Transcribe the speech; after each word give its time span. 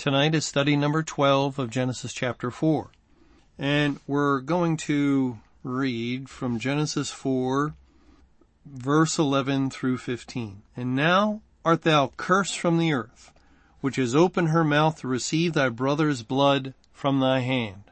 Tonight 0.00 0.34
is 0.34 0.46
study 0.46 0.76
number 0.76 1.02
12 1.02 1.58
of 1.58 1.68
Genesis 1.68 2.14
chapter 2.14 2.50
4. 2.50 2.90
And 3.58 4.00
we're 4.06 4.40
going 4.40 4.78
to 4.78 5.40
read 5.62 6.30
from 6.30 6.58
Genesis 6.58 7.10
4 7.10 7.74
verse 8.64 9.18
11 9.18 9.68
through 9.68 9.98
15. 9.98 10.62
And 10.74 10.96
now 10.96 11.42
art 11.66 11.82
thou 11.82 12.12
cursed 12.16 12.58
from 12.58 12.78
the 12.78 12.94
earth, 12.94 13.30
which 13.82 13.96
has 13.96 14.14
opened 14.14 14.48
her 14.48 14.64
mouth 14.64 15.00
to 15.00 15.06
receive 15.06 15.52
thy 15.52 15.68
brother's 15.68 16.22
blood 16.22 16.72
from 16.94 17.20
thy 17.20 17.40
hand. 17.40 17.82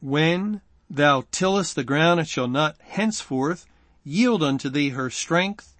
When 0.00 0.60
thou 0.88 1.24
tillest 1.32 1.74
the 1.74 1.82
ground, 1.82 2.20
it 2.20 2.28
shall 2.28 2.46
not 2.46 2.76
henceforth 2.82 3.66
yield 4.04 4.44
unto 4.44 4.68
thee 4.68 4.90
her 4.90 5.10
strength. 5.10 5.74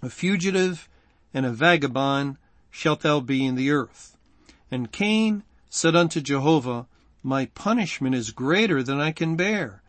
A 0.00 0.08
fugitive 0.08 0.88
and 1.34 1.44
a 1.44 1.52
vagabond 1.52 2.38
shalt 2.70 3.00
thou 3.00 3.20
be 3.20 3.44
in 3.44 3.54
the 3.54 3.70
earth. 3.70 4.14
And 4.70 4.92
Cain 4.92 5.44
said 5.70 5.96
unto 5.96 6.20
Jehovah, 6.20 6.86
My 7.22 7.46
punishment 7.46 8.14
is 8.14 8.30
greater 8.30 8.82
than 8.82 9.00
I 9.00 9.12
can 9.12 9.34
bear. 9.34 9.82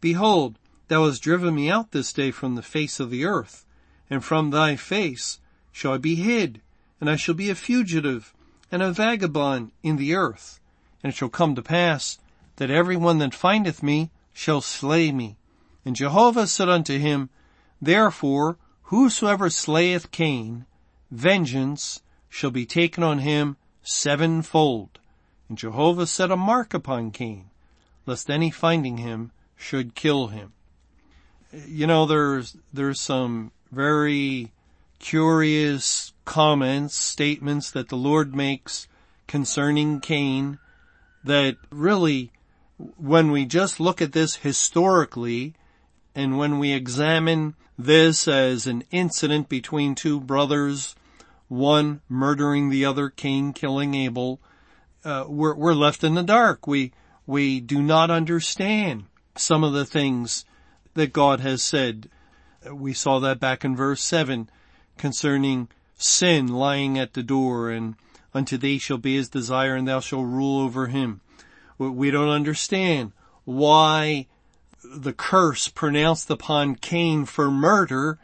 Behold, 0.00 0.58
thou 0.88 1.06
hast 1.06 1.22
driven 1.22 1.54
me 1.54 1.70
out 1.70 1.92
this 1.92 2.12
day 2.12 2.30
from 2.30 2.54
the 2.54 2.62
face 2.62 3.00
of 3.00 3.10
the 3.10 3.24
earth, 3.24 3.64
and 4.10 4.22
from 4.24 4.50
thy 4.50 4.76
face 4.76 5.40
shall 5.72 5.94
I 5.94 5.98
be 5.98 6.16
hid, 6.16 6.60
and 7.00 7.08
I 7.08 7.16
shall 7.16 7.34
be 7.34 7.50
a 7.50 7.54
fugitive 7.54 8.34
and 8.70 8.82
a 8.82 8.92
vagabond 8.92 9.72
in 9.82 9.96
the 9.96 10.14
earth. 10.14 10.60
And 11.02 11.12
it 11.12 11.16
shall 11.16 11.28
come 11.28 11.54
to 11.54 11.62
pass 11.62 12.18
that 12.56 12.70
every 12.70 12.96
one 12.96 13.18
that 13.18 13.34
findeth 13.34 13.82
me 13.82 14.10
shall 14.32 14.60
slay 14.60 15.10
me. 15.10 15.36
And 15.84 15.96
Jehovah 15.96 16.46
said 16.46 16.68
unto 16.68 16.98
him, 16.98 17.30
Therefore, 17.80 18.58
whosoever 18.84 19.48
slayeth 19.48 20.10
Cain, 20.10 20.66
vengeance 21.10 22.02
shall 22.28 22.50
be 22.50 22.66
taken 22.66 23.02
on 23.02 23.20
him 23.20 23.56
sevenfold. 23.82 24.98
And 25.48 25.56
Jehovah 25.56 26.06
set 26.06 26.30
a 26.30 26.36
mark 26.36 26.74
upon 26.74 27.10
Cain, 27.10 27.46
lest 28.06 28.30
any 28.30 28.50
finding 28.50 28.98
him 28.98 29.32
should 29.56 29.94
kill 29.94 30.28
him. 30.28 30.52
You 31.52 31.86
know, 31.86 32.04
there's, 32.04 32.56
there's 32.72 33.00
some 33.00 33.52
very 33.72 34.52
curious 34.98 36.12
comments, 36.24 36.94
statements 36.94 37.70
that 37.70 37.88
the 37.88 37.96
Lord 37.96 38.34
makes 38.34 38.88
concerning 39.26 40.00
Cain 40.00 40.58
that 41.24 41.56
really, 41.70 42.30
when 42.96 43.30
we 43.30 43.44
just 43.44 43.80
look 43.80 44.02
at 44.02 44.12
this 44.12 44.36
historically, 44.36 45.54
and 46.14 46.36
when 46.36 46.58
we 46.58 46.72
examine 46.72 47.54
this 47.78 48.26
as 48.26 48.66
an 48.66 48.82
incident 48.90 49.48
between 49.48 49.94
two 49.94 50.20
brothers 50.20 50.96
one 51.48 52.00
murdering 52.08 52.68
the 52.68 52.84
other, 52.84 53.08
Cain 53.08 53.52
killing 53.52 53.94
Abel, 53.94 54.40
uh, 55.04 55.24
we're, 55.26 55.54
we're 55.54 55.74
left 55.74 56.04
in 56.04 56.14
the 56.14 56.22
dark. 56.22 56.66
We, 56.66 56.92
we 57.26 57.60
do 57.60 57.82
not 57.82 58.10
understand 58.10 59.04
some 59.36 59.64
of 59.64 59.72
the 59.72 59.84
things 59.84 60.44
that 60.94 61.12
God 61.12 61.40
has 61.40 61.62
said. 61.62 62.08
We 62.70 62.92
saw 62.92 63.18
that 63.20 63.40
back 63.40 63.64
in 63.64 63.76
verse 63.76 64.02
seven 64.02 64.50
concerning 64.96 65.68
sin 65.96 66.48
lying 66.48 66.98
at 66.98 67.14
the 67.14 67.22
door 67.22 67.70
and 67.70 67.94
unto 68.34 68.56
thee 68.56 68.78
shall 68.78 68.98
be 68.98 69.16
his 69.16 69.28
desire 69.28 69.74
and 69.74 69.86
thou 69.86 70.00
shalt 70.00 70.26
rule 70.26 70.60
over 70.60 70.88
him. 70.88 71.20
We 71.78 72.10
don't 72.10 72.28
understand 72.28 73.12
why 73.44 74.26
the 74.84 75.12
curse 75.12 75.68
pronounced 75.68 76.30
upon 76.30 76.76
Cain 76.76 77.24
for 77.24 77.50
murder 77.50 78.18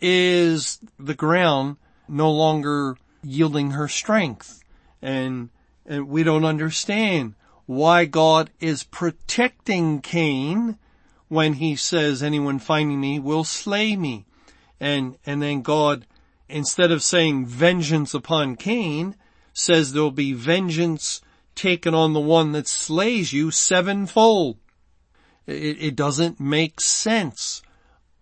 is 0.00 0.78
the 0.98 1.14
ground 1.14 1.76
no 2.08 2.30
longer 2.30 2.96
yielding 3.22 3.72
her 3.72 3.88
strength. 3.88 4.62
And, 5.02 5.50
and 5.86 6.08
we 6.08 6.22
don't 6.22 6.44
understand 6.44 7.34
why 7.66 8.04
God 8.04 8.50
is 8.60 8.84
protecting 8.84 10.00
Cain 10.00 10.78
when 11.28 11.54
he 11.54 11.76
says 11.76 12.22
anyone 12.22 12.58
finding 12.58 13.00
me 13.00 13.18
will 13.18 13.44
slay 13.44 13.96
me. 13.96 14.26
And, 14.78 15.16
and 15.24 15.42
then 15.42 15.62
God, 15.62 16.06
instead 16.48 16.90
of 16.90 17.02
saying 17.02 17.46
vengeance 17.46 18.12
upon 18.14 18.56
Cain, 18.56 19.16
says 19.52 19.92
there'll 19.92 20.10
be 20.10 20.32
vengeance 20.32 21.20
taken 21.54 21.94
on 21.94 22.12
the 22.12 22.20
one 22.20 22.52
that 22.52 22.68
slays 22.68 23.32
you 23.32 23.50
sevenfold. 23.50 24.58
It, 25.46 25.82
it 25.82 25.96
doesn't 25.96 26.40
make 26.40 26.80
sense 26.80 27.62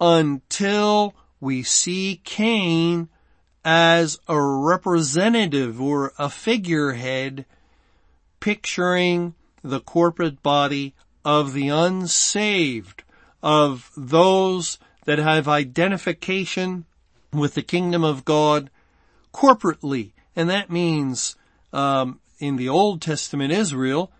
until 0.00 1.14
we 1.40 1.62
see 1.62 2.20
Cain 2.24 3.08
as 3.64 4.18
a 4.28 4.40
representative 4.40 5.80
or 5.80 6.12
a 6.18 6.28
figurehead 6.28 7.44
picturing 8.40 9.34
the 9.62 9.80
corporate 9.80 10.42
body 10.42 10.94
of 11.24 11.52
the 11.52 11.68
unsaved, 11.68 13.04
of 13.42 13.90
those 13.96 14.78
that 15.04 15.18
have 15.18 15.48
identification 15.48 16.84
with 17.32 17.54
the 17.54 17.62
kingdom 17.62 18.04
of 18.04 18.24
God 18.24 18.70
corporately. 19.32 20.12
And 20.34 20.50
that 20.50 20.70
means, 20.70 21.36
um, 21.72 22.20
in 22.38 22.56
the 22.56 22.68
Old 22.68 23.00
Testament 23.00 23.52
Israel, 23.52 24.10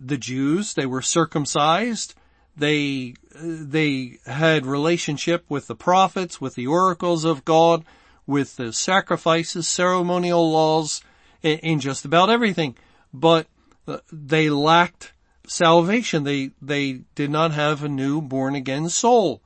the 0.00 0.18
Jews, 0.18 0.74
they 0.74 0.86
were 0.86 1.02
circumcised, 1.02 2.14
they, 2.56 3.14
they 3.40 4.18
had 4.26 4.66
relationship 4.66 5.44
with 5.48 5.68
the 5.68 5.76
prophets, 5.76 6.40
with 6.40 6.56
the 6.56 6.66
oracles 6.66 7.24
of 7.24 7.44
God, 7.44 7.84
with 8.28 8.56
the 8.56 8.72
sacrifices, 8.72 9.66
ceremonial 9.66 10.52
laws, 10.52 11.00
in 11.42 11.80
just 11.80 12.04
about 12.04 12.28
everything. 12.28 12.76
But 13.12 13.46
uh, 13.88 13.98
they 14.12 14.50
lacked 14.50 15.12
salvation. 15.46 16.24
They, 16.24 16.50
they 16.60 17.00
did 17.14 17.30
not 17.30 17.52
have 17.52 17.82
a 17.82 17.88
new 17.88 18.20
born 18.20 18.54
again 18.54 18.90
soul, 18.90 19.40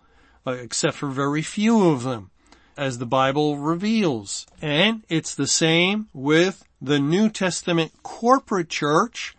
uh, 0.44 0.52
except 0.52 0.96
for 0.96 1.08
very 1.08 1.42
few 1.42 1.90
of 1.90 2.02
them, 2.02 2.30
as 2.76 2.98
the 2.98 3.06
Bible 3.06 3.56
reveals. 3.56 4.46
And 4.60 5.04
it's 5.08 5.34
the 5.34 5.46
same 5.46 6.08
with 6.12 6.64
the 6.80 6.98
New 6.98 7.30
Testament 7.30 7.92
corporate 8.02 8.68
church. 8.68 9.36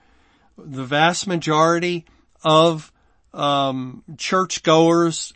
The 0.58 0.86
vast 0.86 1.28
majority 1.28 2.06
of 2.46 2.94
um, 3.34 4.04
churchgoers 4.16 5.34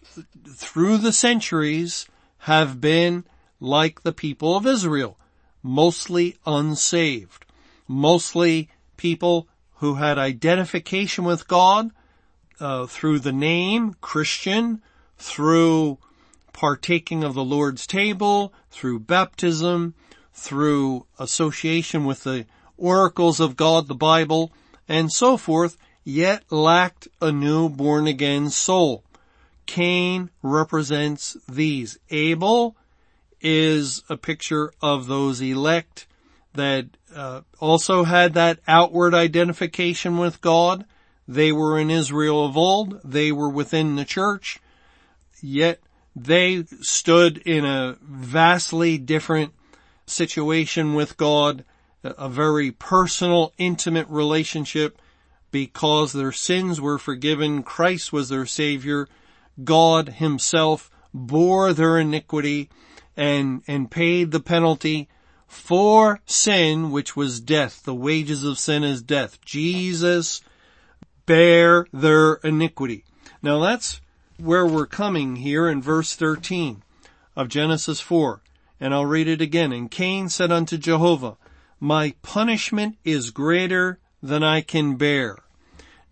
through 0.48 1.00
the 1.00 1.12
centuries 1.12 2.08
have 2.40 2.80
been 2.80 3.26
like 3.60 4.02
the 4.04 4.14
people 4.14 4.56
of 4.56 4.66
Israel, 4.66 5.18
mostly 5.64 6.38
unsaved, 6.46 7.46
mostly 7.88 8.70
people 8.98 9.48
who 9.76 9.96
had 9.96 10.18
identification 10.18 11.24
with 11.24 11.48
God 11.48 11.92
uh, 12.60 12.88
through 12.88 13.20
the 13.20 13.32
name 13.34 13.96
Christian, 14.02 14.82
through 15.18 15.98
partaking 16.54 17.24
of 17.24 17.34
the 17.34 17.44
Lord's 17.44 17.86
table, 17.86 18.54
through 18.72 19.00
baptism, 19.00 19.94
through 20.34 21.06
association 21.20 22.06
with 22.06 22.24
the 22.24 22.46
oracles 22.78 23.40
of 23.40 23.56
God, 23.56 23.88
the 23.88 23.96
Bible, 23.96 24.52
and 24.88 25.12
so 25.12 25.38
forth, 25.38 25.78
yet 26.04 26.44
lacked 26.52 27.08
a 27.22 27.32
new 27.32 27.70
born 27.70 28.08
again 28.08 28.50
soul. 28.50 29.04
Cain 29.66 30.30
represents 30.42 31.38
these. 31.48 32.00
Abel 32.10 32.76
is 33.42 34.04
a 34.10 34.18
picture 34.18 34.72
of 34.82 35.08
those 35.08 35.42
elect 35.42 36.08
that 36.54 36.86
uh, 37.16 37.42
also 37.60 38.04
had 38.04 38.34
that 38.34 38.60
outward 38.68 39.14
identification 39.14 40.18
with 40.18 40.42
God. 40.42 40.86
They 41.28 41.52
were 41.52 41.78
in 41.80 41.90
Israel 41.90 42.46
of 42.46 42.58
old. 42.58 43.00
They 43.04 43.32
were 43.32 43.50
within 43.50 43.96
the 43.96 44.06
church. 44.06 44.60
Yet 45.42 45.80
they 46.16 46.64
stood 46.82 47.38
in 47.38 47.64
a 47.64 47.98
vastly 48.02 48.98
different 48.98 49.54
situation 50.06 50.96
with 50.96 51.18
God, 51.18 51.64
a 52.04 52.30
very 52.30 52.72
personal, 52.72 53.54
intimate 53.58 54.08
relationship 54.08 55.00
because 55.52 56.14
their 56.14 56.32
sins 56.32 56.82
were 56.82 56.98
forgiven. 56.98 57.64
Christ 57.64 58.12
was 58.12 58.30
their 58.30 58.46
savior. 58.46 59.08
God 59.64 60.10
himself 60.10 60.90
bore 61.14 61.74
their 61.74 61.98
iniquity 61.98 62.70
and, 63.18 63.64
and 63.68 63.92
paid 63.92 64.32
the 64.32 64.40
penalty 64.40 65.10
for 65.48 66.22
sin, 66.26 66.92
which 66.92 67.16
was 67.16 67.42
death. 67.42 67.84
The 67.84 67.96
wages 67.96 68.44
of 68.44 68.60
sin 68.60 68.84
is 68.84 69.02
death. 69.02 69.42
Jesus 69.44 70.42
bear 71.26 71.88
their 71.92 72.36
iniquity. 72.36 73.04
Now 73.42 73.60
that's 73.60 74.00
where 74.38 74.66
we're 74.66 74.86
coming 74.86 75.38
here 75.38 75.68
in 75.68 75.82
verse 75.82 76.16
13 76.16 76.84
of 77.36 77.50
Genesis 77.50 78.00
4. 78.00 78.42
And 78.80 78.94
I'll 78.94 79.06
read 79.06 79.28
it 79.28 79.42
again. 79.42 79.72
And 79.74 79.90
Cain 79.90 80.30
said 80.30 80.52
unto 80.52 80.78
Jehovah, 80.78 81.38
my 81.80 82.14
punishment 82.22 82.98
is 83.04 83.32
greater 83.32 84.00
than 84.22 84.44
I 84.44 84.62
can 84.62 84.96
bear. 84.96 85.38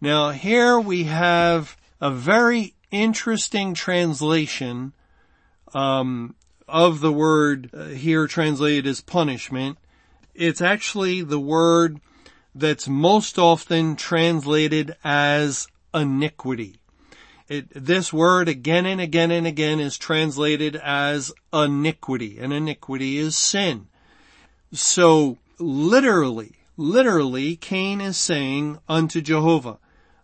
Now 0.01 0.31
here 0.31 0.79
we 0.79 1.03
have 1.03 1.77
a 2.01 2.11
very 2.11 2.73
interesting 2.91 3.73
translation 3.73 4.93
um, 5.73 6.35
of 6.67 6.99
the 6.99 7.11
word 7.11 7.69
uh, 7.73 7.85
here 7.85 8.27
translated 8.27 8.87
as 8.87 9.01
punishment. 9.01 9.77
It's 10.33 10.61
actually 10.61 11.21
the 11.21 11.39
word 11.39 11.99
that's 12.53 12.87
most 12.87 13.37
often 13.37 13.95
translated 13.95 14.95
as 15.03 15.67
iniquity. 15.93 16.77
It, 17.47 17.67
this 17.75 18.11
word 18.11 18.49
again 18.49 18.85
and 18.85 18.99
again 18.99 19.29
and 19.29 19.45
again 19.45 19.79
is 19.79 19.97
translated 19.97 20.75
as 20.75 21.31
iniquity, 21.53 22.39
and 22.39 22.51
iniquity 22.51 23.17
is 23.17 23.37
sin. 23.37 23.87
So 24.71 25.37
literally, 25.59 26.53
literally, 26.75 27.55
Cain 27.55 28.01
is 28.01 28.17
saying 28.17 28.79
unto 28.89 29.21
Jehovah, 29.21 29.77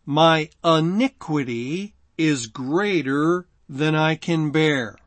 my 0.05 0.49
iniquity 0.63 1.93
is 2.17 2.47
greater 2.47 3.45
than 3.69 3.93
I 3.93 4.15
can 4.15 4.51
bear. 4.51 4.97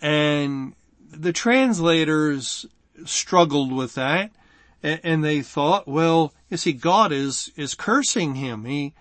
And 0.00 0.74
the 1.10 1.32
translators 1.32 2.66
struggled 3.04 3.72
with 3.72 3.94
that 3.94 4.30
and 4.82 5.24
they 5.24 5.42
thought, 5.42 5.88
well, 5.88 6.32
you 6.48 6.56
see, 6.56 6.72
God 6.72 7.12
is, 7.12 7.50
is 7.56 7.74
cursing 7.74 8.36
him. 8.36 8.64
He, 8.64 8.94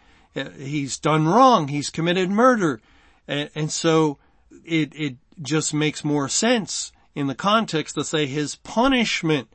he's 0.57 0.97
done 0.97 1.27
wrong. 1.27 1.67
He's 1.67 1.89
committed 1.89 2.29
murder. 2.29 2.81
And, 3.27 3.49
and 3.55 3.71
so 3.71 4.17
it, 4.65 4.93
it 4.95 5.15
just 5.41 5.73
makes 5.73 6.03
more 6.03 6.29
sense 6.29 6.91
in 7.13 7.27
the 7.27 7.35
context 7.35 7.95
to 7.95 8.03
say 8.03 8.25
his 8.25 8.55
punishment 8.55 9.47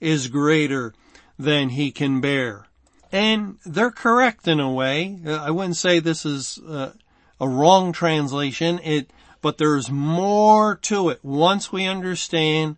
is 0.00 0.28
greater 0.28 0.94
than 1.38 1.70
he 1.70 1.90
can 1.90 2.20
bear. 2.20 2.66
And 3.10 3.58
they're 3.64 3.90
correct 3.90 4.46
in 4.46 4.60
a 4.60 4.70
way. 4.70 5.18
I 5.26 5.50
wouldn't 5.50 5.76
say 5.76 5.98
this 5.98 6.26
is 6.26 6.58
uh, 6.58 6.92
a 7.40 7.48
wrong 7.48 7.92
translation. 7.92 8.78
It, 8.80 9.10
but 9.40 9.58
there's 9.58 9.90
more 9.90 10.76
to 10.82 11.08
it 11.08 11.20
once 11.22 11.72
we 11.72 11.86
understand 11.86 12.76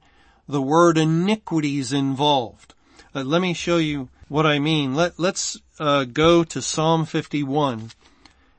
the 0.49 0.63
word 0.63 0.99
iniquities 0.99 1.93
involved. 1.93 2.75
Uh, 3.15 3.23
let 3.23 3.41
me 3.41 3.55
show 3.55 3.79
you 3.79 4.09
what 4.29 4.47
I 4.47 4.59
mean. 4.59 4.95
Let, 4.95 5.19
let's 5.19 5.59
uh, 5.79 6.05
go 6.05 6.45
to 6.45 6.61
Psalm 6.61 7.05
51 7.07 7.91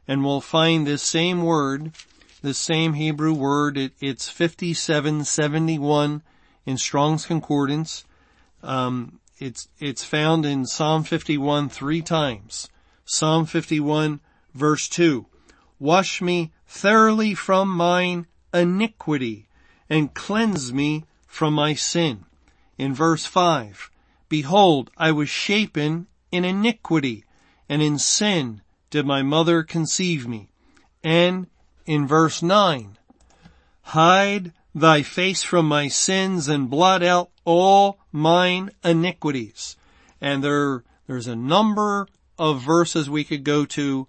and 0.07 0.25
we'll 0.25 0.41
find 0.41 0.85
this 0.85 1.03
same 1.03 1.43
word, 1.43 1.91
this 2.41 2.57
same 2.57 2.93
Hebrew 2.93 3.33
word. 3.33 3.77
It, 3.77 3.93
it's 4.01 4.29
5771 4.29 6.21
in 6.65 6.77
Strong's 6.77 7.25
Concordance. 7.25 8.03
Um, 8.63 9.19
it's, 9.39 9.67
it's 9.79 10.03
found 10.03 10.45
in 10.45 10.65
Psalm 10.65 11.03
51 11.03 11.69
three 11.69 12.01
times. 12.01 12.69
Psalm 13.05 13.45
51 13.45 14.19
verse 14.53 14.87
2. 14.87 15.25
Wash 15.79 16.21
me 16.21 16.51
thoroughly 16.71 17.35
from 17.35 17.67
mine 17.67 18.25
iniquity 18.53 19.45
and 19.89 20.13
cleanse 20.13 20.71
me 20.71 21.03
from 21.27 21.53
my 21.53 21.73
sin. 21.73 22.23
In 22.77 22.93
verse 22.93 23.25
5, 23.25 23.91
Behold, 24.29 24.89
I 24.97 25.11
was 25.11 25.29
shapen 25.29 26.07
in 26.31 26.45
iniquity 26.45 27.25
and 27.67 27.81
in 27.81 27.99
sin 27.99 28.61
did 28.89 29.05
my 29.05 29.21
mother 29.21 29.63
conceive 29.63 30.25
me. 30.25 30.47
And 31.03 31.47
in 31.85 32.07
verse 32.07 32.41
9, 32.41 32.97
Hide 33.81 34.53
thy 34.73 35.03
face 35.03 35.43
from 35.43 35.67
my 35.67 35.89
sins 35.89 36.47
and 36.47 36.69
blot 36.69 37.03
out 37.03 37.31
all 37.43 37.99
mine 38.13 38.71
iniquities. 38.81 39.75
And 40.21 40.41
there, 40.41 40.85
there's 41.05 41.27
a 41.27 41.35
number 41.35 42.07
of 42.39 42.61
verses 42.61 43.09
we 43.09 43.25
could 43.25 43.43
go 43.43 43.65
to, 43.65 44.07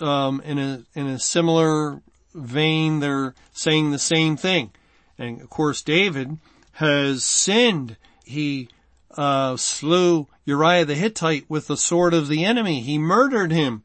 um, 0.00 0.40
in 0.44 0.58
a, 0.58 0.82
in 0.94 1.06
a 1.06 1.18
similar 1.18 2.02
vein. 2.34 3.00
They're 3.00 3.34
saying 3.52 3.90
the 3.90 3.98
same 3.98 4.36
thing. 4.36 4.70
And 5.18 5.40
of 5.40 5.50
course, 5.50 5.82
David 5.82 6.38
has 6.72 7.24
sinned. 7.24 7.96
He, 8.24 8.68
uh, 9.16 9.56
slew 9.56 10.28
Uriah 10.44 10.84
the 10.84 10.94
Hittite 10.94 11.48
with 11.48 11.66
the 11.66 11.76
sword 11.76 12.14
of 12.14 12.28
the 12.28 12.44
enemy. 12.44 12.80
He 12.80 12.98
murdered 12.98 13.50
him. 13.50 13.82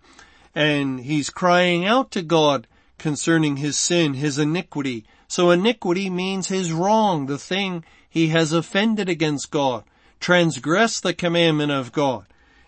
And 0.53 1.01
he's 1.01 1.29
crying 1.29 1.85
out 1.85 2.11
to 2.11 2.21
God 2.21 2.67
concerning 2.97 3.57
his 3.57 3.77
sin, 3.77 4.15
his 4.15 4.37
iniquity. 4.37 5.05
So 5.27 5.49
iniquity 5.49 6.09
means 6.09 6.49
his 6.49 6.73
wrong, 6.73 7.25
the 7.25 7.37
thing 7.37 7.85
he 8.09 8.27
has 8.27 8.51
offended 8.51 9.07
against 9.07 9.49
God, 9.49 9.85
transgressed 10.19 11.03
the 11.03 11.13
commandment 11.13 11.71
of 11.71 11.93
God. 11.93 12.25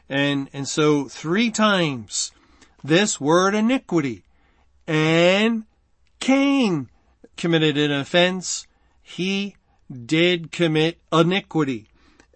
And, 0.07 0.49
and 0.53 0.67
so 0.67 1.09
three 1.09 1.51
times 1.51 2.31
this 2.83 3.19
word 3.19 3.55
iniquity 3.55 4.23
and 4.87 5.63
Cain 6.19 6.89
committed 7.37 7.77
an 7.77 7.91
offense. 7.91 8.67
He 9.01 9.55
did 10.05 10.51
commit 10.51 10.99
iniquity. 11.11 11.89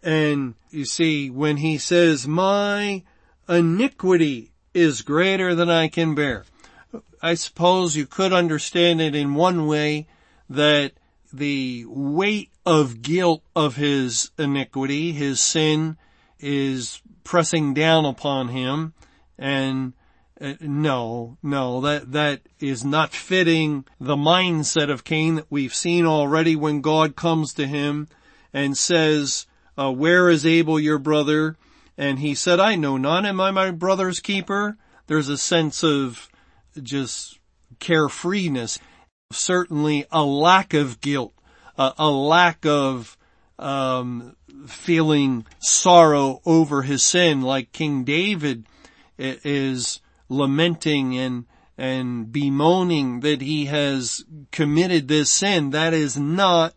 And 0.03 0.55
you 0.69 0.85
see, 0.85 1.29
when 1.29 1.57
he 1.57 1.77
says, 1.77 2.27
my 2.27 3.03
iniquity 3.49 4.51
is 4.73 5.01
greater 5.01 5.55
than 5.55 5.69
I 5.69 5.87
can 5.87 6.15
bear. 6.15 6.45
I 7.21 7.33
suppose 7.33 7.95
you 7.95 8.05
could 8.05 8.31
understand 8.31 9.01
it 9.01 9.15
in 9.15 9.33
one 9.33 9.67
way 9.67 10.07
that 10.49 10.93
the 11.33 11.85
weight 11.87 12.51
of 12.65 13.01
guilt 13.01 13.43
of 13.55 13.75
his 13.75 14.31
iniquity, 14.37 15.11
his 15.11 15.39
sin 15.41 15.97
is 16.39 17.01
pressing 17.23 17.73
down 17.73 18.05
upon 18.05 18.49
him 18.49 18.93
and 19.37 19.93
uh, 20.39 20.53
no, 20.61 21.37
no, 21.41 21.81
that, 21.81 22.11
that 22.11 22.41
is 22.59 22.83
not 22.83 23.13
fitting 23.13 23.85
the 23.99 24.15
mindset 24.15 24.89
of 24.89 25.03
Cain 25.03 25.35
that 25.35 25.47
we've 25.49 25.73
seen 25.73 26.05
already 26.05 26.55
when 26.55 26.81
God 26.81 27.15
comes 27.15 27.53
to 27.53 27.67
him 27.67 28.07
and 28.53 28.77
says, 28.77 29.45
uh, 29.77 29.91
where 29.91 30.29
is 30.29 30.45
Abel 30.45 30.79
your 30.79 30.99
brother? 30.99 31.55
And 31.97 32.19
he 32.19 32.35
said, 32.35 32.59
I 32.59 32.75
know 32.75 32.97
none. 32.97 33.25
Am 33.25 33.41
I 33.41 33.51
my 33.51 33.71
brother's 33.71 34.19
keeper? 34.19 34.77
There's 35.07 35.29
a 35.29 35.37
sense 35.37 35.83
of 35.83 36.29
just 36.81 37.39
carefreeness 37.79 38.79
certainly 39.31 40.05
a 40.11 40.23
lack 40.23 40.73
of 40.73 41.01
guilt, 41.01 41.33
a, 41.77 41.93
a 41.97 42.09
lack 42.09 42.65
of 42.65 43.17
um, 43.59 44.35
feeling 44.67 45.45
sorrow 45.59 46.41
over 46.45 46.83
his 46.83 47.05
sin, 47.05 47.41
like 47.41 47.71
King 47.71 48.03
David 48.03 48.65
is 49.17 50.01
lamenting 50.29 51.17
and 51.17 51.45
and 51.77 52.31
bemoaning 52.31 53.19
that 53.19 53.41
he 53.41 53.65
has 53.65 54.25
committed 54.51 55.07
this 55.07 55.29
sin. 55.29 55.69
That 55.69 55.93
is 55.93 56.17
not 56.17 56.73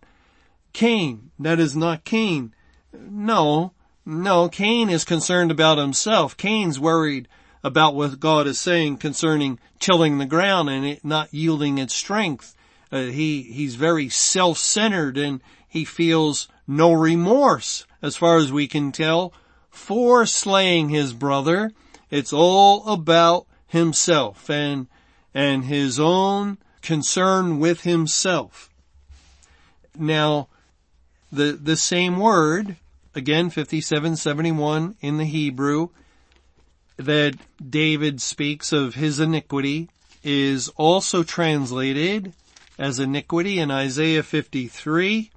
Cain. 0.72 1.30
That 1.38 1.58
is 1.58 1.74
not 1.74 2.04
Cain. 2.04 2.54
No, 2.92 3.72
no, 4.04 4.48
Cain 4.48 4.90
is 4.90 5.04
concerned 5.04 5.50
about 5.50 5.78
himself. 5.78 6.36
Cain's 6.36 6.78
worried 6.78 7.28
about 7.62 7.94
what 7.94 8.20
God 8.20 8.46
is 8.46 8.58
saying 8.58 8.98
concerning 8.98 9.58
tilling 9.78 10.18
the 10.18 10.26
ground 10.26 10.68
and 10.68 10.84
it 10.84 11.04
not 11.04 11.32
yielding 11.32 11.78
its 11.78 11.94
strength. 11.94 12.54
Uh, 12.92 13.04
he, 13.04 13.42
he's 13.42 13.76
very 13.76 14.08
self-centered 14.08 15.16
and 15.16 15.40
he 15.68 15.84
feels 15.84 16.48
no 16.66 16.92
remorse, 16.92 17.86
as 18.02 18.16
far 18.16 18.38
as 18.38 18.52
we 18.52 18.66
can 18.66 18.90
tell, 18.92 19.32
for 19.70 20.26
slaying 20.26 20.88
his 20.88 21.12
brother. 21.12 21.72
It's 22.10 22.32
all 22.32 22.86
about 22.88 23.46
himself 23.66 24.50
and, 24.50 24.88
and 25.32 25.64
his 25.64 26.00
own 26.00 26.58
concern 26.82 27.60
with 27.60 27.82
himself. 27.82 28.70
Now, 29.96 30.48
the, 31.30 31.52
the 31.52 31.76
same 31.76 32.18
word, 32.18 32.76
again, 33.14 33.50
5771 33.50 34.96
in 35.00 35.18
the 35.18 35.24
Hebrew, 35.24 35.90
that 36.96 37.34
David 37.66 38.20
speaks 38.20 38.72
of 38.72 38.94
his 38.94 39.20
iniquity 39.20 39.88
is 40.22 40.68
also 40.76 41.22
translated 41.22 42.32
as 42.78 42.98
iniquity 42.98 43.58
in 43.58 43.70
Isaiah 43.70 44.22
53, 44.22 45.30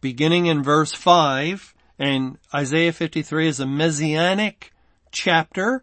beginning 0.00 0.46
in 0.46 0.62
verse 0.62 0.92
5, 0.92 1.74
and 1.98 2.38
Isaiah 2.54 2.92
53 2.92 3.48
is 3.48 3.60
a 3.60 3.66
messianic 3.66 4.73
chapter. 5.14 5.82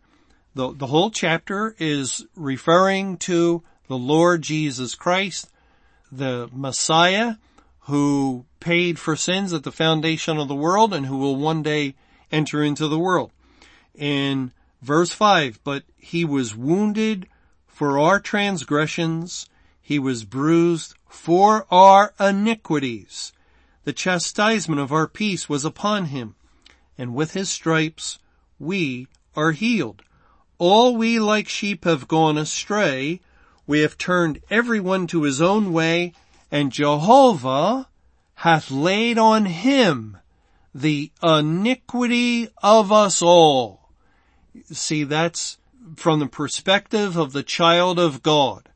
The, 0.54 0.74
the 0.74 0.88
whole 0.88 1.10
chapter 1.10 1.76
is 1.80 2.26
referring 2.36 3.18
to 3.20 3.64
the 3.88 3.98
Lord 3.98 4.42
Jesus 4.44 4.94
Christ, 4.94 5.50
the 6.12 6.50
Messiah, 6.54 7.36
who 7.86 8.46
paid 8.60 9.00
for 9.00 9.16
sins 9.16 9.54
at 9.54 9.64
the 9.64 9.72
foundation 9.72 10.38
of 10.38 10.48
the 10.48 10.56
world 10.56 10.94
and 10.94 11.08
who 11.08 11.18
will 11.18 11.36
one 11.36 11.64
day 11.64 11.96
enter 12.32 12.64
into 12.64 12.88
the 12.88 13.00
world. 13.00 13.32
In 13.96 14.52
verse 14.82 15.12
5, 15.12 15.60
but 15.64 15.84
he 15.98 16.24
was 16.24 16.56
wounded 16.56 17.28
for 17.68 17.98
our 17.98 18.20
transgressions, 18.20 19.50
he 19.82 19.98
was 19.98 20.24
bruised 20.24 20.94
for 21.10 21.66
our 21.72 22.14
iniquities. 22.20 23.34
The 23.84 23.94
chastisement 23.94 24.80
of 24.80 24.92
our 24.92 25.08
peace 25.08 25.50
was 25.50 25.66
upon 25.66 26.06
him, 26.06 26.36
and 26.98 27.16
with 27.16 27.34
his 27.34 27.50
stripes 27.50 28.20
we 28.60 29.08
are 29.36 29.52
healed. 29.52 30.02
All 30.58 30.96
we 30.96 31.20
like 31.20 31.48
sheep 31.48 31.86
have 31.86 32.08
gone 32.08 32.38
astray. 32.38 33.22
We 33.66 33.80
have 33.80 33.98
turned 33.98 34.42
everyone 34.50 35.08
to 35.08 35.24
his 35.24 35.42
own 35.42 35.74
way, 35.74 36.14
and 36.52 36.72
Jehovah 36.72 37.88
hath 38.36 38.72
laid 38.72 39.18
on 39.18 39.46
him 39.46 40.18
the 40.74 41.12
iniquity 41.22 42.50
of 42.62 42.92
us 42.92 43.22
all. 43.22 43.90
See, 44.72 45.04
that's 45.04 45.58
from 45.96 46.20
the 46.20 46.28
perspective 46.28 47.18
of 47.18 47.34
the 47.34 47.44
child 47.44 48.00
of 48.00 48.24
God, 48.24 48.70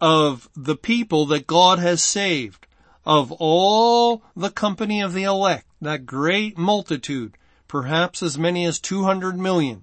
of 0.00 0.48
the 0.56 0.76
people 0.76 1.26
that 1.26 1.46
God 1.46 1.78
has 1.78 2.02
saved, 2.02 2.66
of 3.04 3.32
all 3.32 4.22
the 4.36 4.50
company 4.50 5.00
of 5.00 5.12
the 5.12 5.24
elect, 5.24 5.66
that 5.80 6.06
great 6.06 6.56
multitude, 6.56 7.36
perhaps 7.72 8.22
as 8.22 8.36
many 8.36 8.66
as 8.66 8.78
200 8.78 9.38
million. 9.38 9.82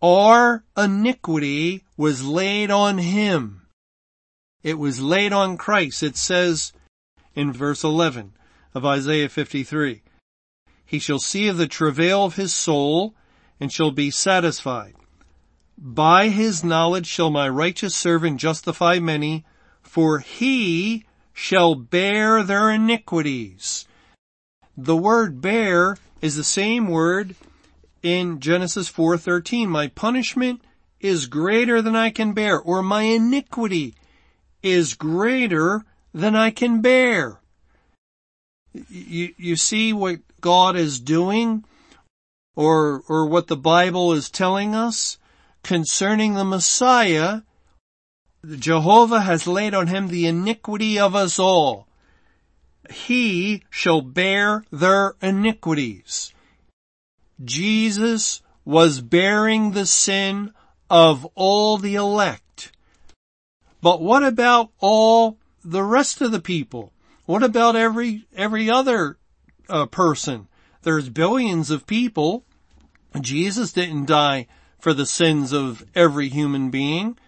Our 0.00 0.62
iniquity 0.76 1.82
was 1.96 2.24
laid 2.24 2.70
on 2.70 2.98
him. 2.98 3.62
It 4.62 4.78
was 4.78 5.00
laid 5.00 5.32
on 5.32 5.56
Christ. 5.56 6.04
It 6.04 6.16
says 6.16 6.72
in 7.34 7.52
verse 7.52 7.82
11 7.82 8.32
of 8.76 8.86
Isaiah 8.86 9.28
53, 9.28 10.02
He 10.86 11.00
shall 11.00 11.18
see 11.18 11.48
of 11.48 11.56
the 11.56 11.66
travail 11.66 12.24
of 12.24 12.36
his 12.36 12.54
soul 12.54 13.16
and 13.58 13.72
shall 13.72 13.90
be 13.90 14.12
satisfied. 14.12 14.94
By 15.76 16.28
his 16.28 16.62
knowledge 16.62 17.08
shall 17.08 17.30
my 17.30 17.48
righteous 17.48 17.96
servant 17.96 18.38
justify 18.38 19.00
many, 19.00 19.44
for 19.82 20.20
he 20.20 21.06
shall 21.32 21.74
bear 21.74 22.44
their 22.44 22.70
iniquities. 22.70 23.88
The 24.76 24.96
word 24.96 25.40
bear 25.40 25.96
is 26.20 26.36
the 26.36 26.44
same 26.44 26.88
word 26.88 27.34
in 28.02 28.40
Genesis 28.40 28.88
4:13. 28.88 29.68
My 29.68 29.88
punishment 29.88 30.62
is 31.00 31.26
greater 31.26 31.80
than 31.80 31.94
I 31.94 32.10
can 32.10 32.32
bear, 32.32 32.58
or 32.58 32.82
my 32.82 33.02
iniquity 33.02 33.94
is 34.62 34.94
greater 34.94 35.84
than 36.12 36.34
I 36.34 36.50
can 36.50 36.80
bear. 36.80 37.40
You, 38.88 39.34
you 39.36 39.56
see 39.56 39.92
what 39.92 40.20
God 40.40 40.76
is 40.76 41.00
doing 41.00 41.64
or, 42.54 43.02
or 43.08 43.26
what 43.26 43.46
the 43.46 43.56
Bible 43.56 44.12
is 44.12 44.30
telling 44.30 44.74
us 44.74 45.18
concerning 45.62 46.34
the 46.34 46.44
Messiah. 46.44 47.42
Jehovah 48.46 49.22
has 49.22 49.46
laid 49.46 49.74
on 49.74 49.88
him 49.88 50.08
the 50.08 50.26
iniquity 50.26 50.98
of 50.98 51.14
us 51.14 51.38
all. 51.38 51.87
He 52.90 53.62
shall 53.70 54.00
bear 54.00 54.64
their 54.70 55.14
iniquities. 55.20 56.32
Jesus 57.44 58.42
was 58.64 59.00
bearing 59.00 59.72
the 59.72 59.86
sin 59.86 60.52
of 60.90 61.26
all 61.34 61.78
the 61.78 61.94
elect. 61.94 62.72
But 63.80 64.02
what 64.02 64.24
about 64.24 64.70
all 64.80 65.38
the 65.64 65.82
rest 65.82 66.20
of 66.20 66.32
the 66.32 66.40
people? 66.40 66.92
What 67.26 67.42
about 67.42 67.76
every, 67.76 68.26
every 68.34 68.70
other 68.70 69.18
uh, 69.68 69.86
person? 69.86 70.48
There's 70.82 71.08
billions 71.08 71.70
of 71.70 71.86
people. 71.86 72.44
Jesus 73.20 73.72
didn't 73.72 74.06
die 74.06 74.46
for 74.80 74.94
the 74.94 75.06
sins 75.06 75.52
of 75.52 75.84
every 75.94 76.28
human 76.28 76.70
being, 76.70 77.18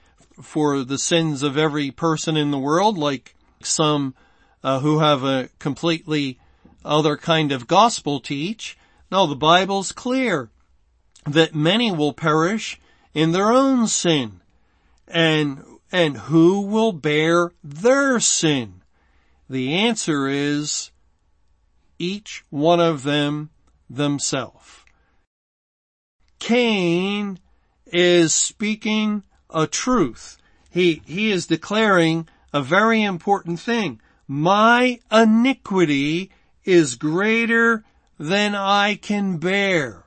for 0.40 0.82
the 0.84 0.98
sins 0.98 1.42
of 1.42 1.58
every 1.58 1.90
person 1.90 2.36
in 2.36 2.50
the 2.50 2.58
world, 2.58 2.96
like 2.96 3.34
some 3.62 4.14
uh, 4.62 4.80
who 4.80 4.98
have 4.98 5.24
a 5.24 5.48
completely 5.58 6.38
other 6.84 7.16
kind 7.16 7.52
of 7.52 7.66
gospel 7.66 8.20
teach. 8.20 8.76
No, 9.10 9.26
the 9.26 9.36
Bible's 9.36 9.92
clear 9.92 10.50
that 11.26 11.54
many 11.54 11.92
will 11.92 12.12
perish 12.12 12.80
in 13.14 13.32
their 13.32 13.52
own 13.52 13.86
sin. 13.86 14.40
And, 15.08 15.64
and 15.90 16.16
who 16.16 16.60
will 16.60 16.92
bear 16.92 17.52
their 17.62 18.20
sin? 18.20 18.82
The 19.48 19.74
answer 19.74 20.28
is 20.28 20.90
each 21.98 22.44
one 22.50 22.80
of 22.80 23.02
them 23.02 23.50
themselves. 23.88 24.84
Cain 26.38 27.38
is 27.86 28.32
speaking 28.32 29.24
a 29.50 29.66
truth. 29.66 30.38
He, 30.70 31.02
he 31.04 31.30
is 31.30 31.46
declaring 31.46 32.28
a 32.52 32.62
very 32.62 33.02
important 33.02 33.60
thing. 33.60 34.00
My 34.32 35.00
iniquity 35.10 36.30
is 36.64 36.94
greater 36.94 37.84
than 38.16 38.54
I 38.54 38.94
can 38.94 39.38
bear. 39.38 40.04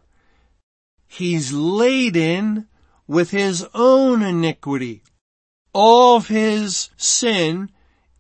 He's 1.06 1.52
laden 1.52 2.70
with 3.06 3.32
his 3.32 3.68
own 3.74 4.22
iniquity. 4.22 5.04
All 5.74 6.16
of 6.16 6.30
his 6.30 6.90
sin 6.96 7.70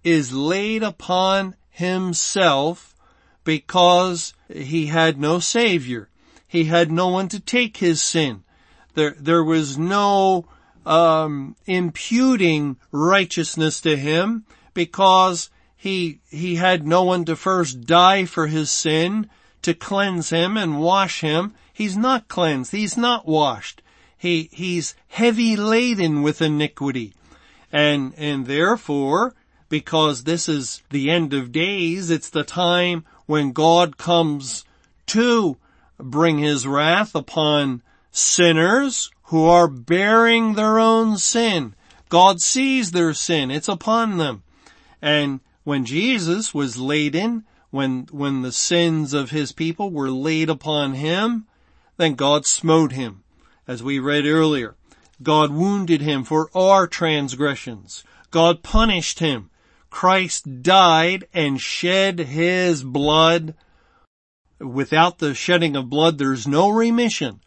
is 0.03 0.33
laid 0.33 0.83
upon 0.83 1.55
himself 1.69 2.97
because 3.45 4.33
he 4.53 4.87
had 4.87 5.17
no 5.17 5.39
savior. 5.39 6.09
He 6.45 6.65
had 6.65 6.91
no 6.91 7.07
one 7.07 7.29
to 7.29 7.39
take 7.39 7.77
his 7.77 8.01
sin. 8.01 8.43
There, 8.93 9.15
there 9.17 9.43
was 9.43 9.77
no, 9.77 10.49
um, 10.85 11.55
imputing 11.65 12.75
righteousness 12.91 13.79
to 13.79 13.95
him 13.95 14.43
because 14.73 15.49
he, 15.83 16.21
he 16.29 16.55
had 16.55 16.87
no 16.87 17.03
one 17.03 17.25
to 17.25 17.35
first 17.35 17.81
die 17.81 18.23
for 18.23 18.47
his 18.47 18.71
sin 18.71 19.29
to 19.63 19.73
cleanse 19.73 20.29
him 20.29 20.55
and 20.55 20.79
wash 20.79 21.19
him. 21.19 21.53
He's 21.73 21.97
not 21.97 22.29
cleansed. 22.29 22.71
He's 22.71 22.95
not 22.95 23.27
washed. 23.27 23.81
He, 24.17 24.49
he's 24.53 24.95
heavy 25.09 25.57
laden 25.57 26.21
with 26.23 26.41
iniquity. 26.41 27.13
And, 27.69 28.13
and 28.15 28.45
therefore, 28.45 29.35
because 29.67 30.23
this 30.23 30.47
is 30.47 30.81
the 30.89 31.11
end 31.11 31.33
of 31.33 31.51
days, 31.51 32.09
it's 32.09 32.29
the 32.29 32.45
time 32.45 33.03
when 33.25 33.51
God 33.51 33.97
comes 33.97 34.63
to 35.07 35.57
bring 35.97 36.37
his 36.37 36.65
wrath 36.65 37.13
upon 37.13 37.81
sinners 38.09 39.11
who 39.23 39.43
are 39.43 39.67
bearing 39.67 40.53
their 40.53 40.79
own 40.79 41.17
sin. 41.17 41.75
God 42.07 42.39
sees 42.39 42.91
their 42.91 43.13
sin. 43.13 43.51
It's 43.51 43.67
upon 43.67 44.15
them. 44.17 44.43
And 45.01 45.41
when 45.63 45.85
Jesus 45.85 46.53
was 46.53 46.77
laden 46.77 47.45
when, 47.73 48.07
when 48.11 48.43
the 48.43 48.51
sins 48.51 49.15
of 49.15 49.31
his 49.31 49.51
people 49.51 49.89
were 49.89 50.11
laid 50.11 50.47
upon 50.47 50.93
him, 50.93 51.47
then 51.97 52.13
God 52.13 52.45
smote 52.45 52.91
him. 52.91 53.23
As 53.67 53.81
we 53.81 53.97
read 53.97 54.27
earlier, 54.27 54.75
God 55.23 55.51
wounded 55.51 55.99
him 55.99 56.23
for 56.23 56.51
our 56.55 56.85
transgressions. 56.85 58.03
God 58.29 58.61
punished 58.61 59.17
him. 59.17 59.49
Christ 59.89 60.61
died 60.61 61.25
and 61.33 61.59
shed 61.59 62.19
his 62.19 62.83
blood. 62.83 63.55
Without 64.59 65.17
the 65.17 65.33
shedding 65.33 65.75
of 65.75 65.89
blood, 65.89 66.19
there's 66.19 66.47
no 66.47 66.69
remission. 66.69 67.41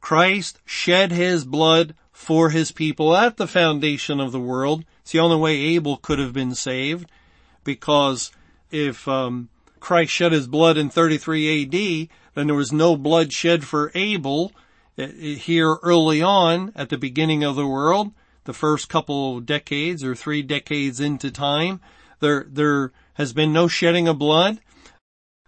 Christ 0.00 0.58
shed 0.64 1.12
his 1.12 1.44
blood 1.44 1.94
for 2.10 2.50
his 2.50 2.72
people 2.72 3.14
at 3.14 3.36
the 3.36 3.46
foundation 3.46 4.18
of 4.18 4.32
the 4.32 4.40
world. 4.40 4.84
It's 5.02 5.12
the 5.12 5.20
only 5.20 5.36
way 5.36 5.56
Abel 5.56 5.98
could 5.98 6.18
have 6.18 6.32
been 6.32 6.56
saved 6.56 7.08
because 7.64 8.30
if 8.70 9.06
um, 9.08 9.48
Christ 9.80 10.12
shed 10.12 10.32
his 10.32 10.46
blood 10.46 10.76
in 10.76 10.90
33 10.90 11.62
AD, 11.62 12.08
then 12.34 12.46
there 12.46 12.56
was 12.56 12.72
no 12.72 12.96
blood 12.96 13.32
shed 13.32 13.64
for 13.64 13.90
Abel 13.94 14.52
uh, 14.98 15.06
here 15.06 15.76
early 15.82 16.22
on 16.22 16.72
at 16.74 16.88
the 16.88 16.98
beginning 16.98 17.44
of 17.44 17.56
the 17.56 17.66
world, 17.66 18.12
the 18.44 18.52
first 18.52 18.88
couple 18.88 19.40
decades 19.40 20.02
or 20.04 20.14
three 20.14 20.42
decades 20.42 21.00
into 21.00 21.30
time. 21.30 21.80
There, 22.20 22.46
there 22.48 22.92
has 23.14 23.32
been 23.32 23.52
no 23.52 23.68
shedding 23.68 24.08
of 24.08 24.18
blood. 24.18 24.60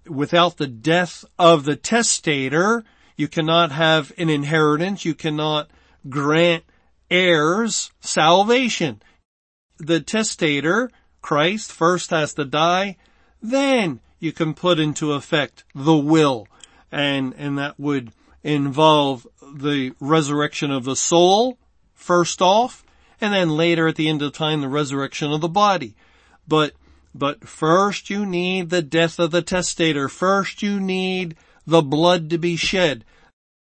Without 0.07 0.57
the 0.57 0.67
death 0.67 1.25
of 1.39 1.65
the 1.65 1.77
testator, 1.77 2.85
you 3.17 3.29
cannot 3.29 3.73
have 3.73 4.13
an 4.19 4.31
inheritance. 4.31 5.05
You 5.05 5.15
cannot 5.15 5.71
grant 6.09 6.65
heirs 7.11 7.91
salvation. 8.01 9.03
The 9.79 10.01
testator, 10.01 10.91
Christ, 11.23 11.73
first 11.73 12.11
has 12.11 12.35
to 12.35 12.45
die. 12.45 12.97
Then 13.43 14.01
you 14.19 14.33
can 14.33 14.55
put 14.55 14.79
into 14.79 15.13
effect 15.13 15.65
the 15.75 15.97
will 15.97 16.47
and, 16.93 17.35
and 17.37 17.59
that 17.59 17.79
would 17.79 18.13
involve 18.43 19.27
the 19.55 19.93
resurrection 20.01 20.71
of 20.71 20.85
the 20.85 20.97
soul 20.97 21.59
first 21.95 22.41
off 22.41 22.85
and 23.21 23.35
then 23.35 23.51
later 23.51 23.89
at 23.89 23.97
the 23.97 24.09
end 24.09 24.23
of 24.23 24.33
time 24.33 24.61
the 24.61 24.69
resurrection 24.69 25.31
of 25.33 25.41
the 25.41 25.49
body. 25.49 25.95
But 26.49 26.75
But 27.15 27.49
first 27.49 28.09
you 28.09 28.25
need 28.25 28.71
the 28.71 28.83
death 28.83 29.19
of 29.19 29.31
the 29.31 29.43
testator. 29.43 30.09
First 30.09 30.63
you 30.63 30.81
need 30.81 31.37
the 31.67 31.83
blood 31.83 32.31
to 32.31 32.39
be 32.39 32.57
shed. 32.57 33.05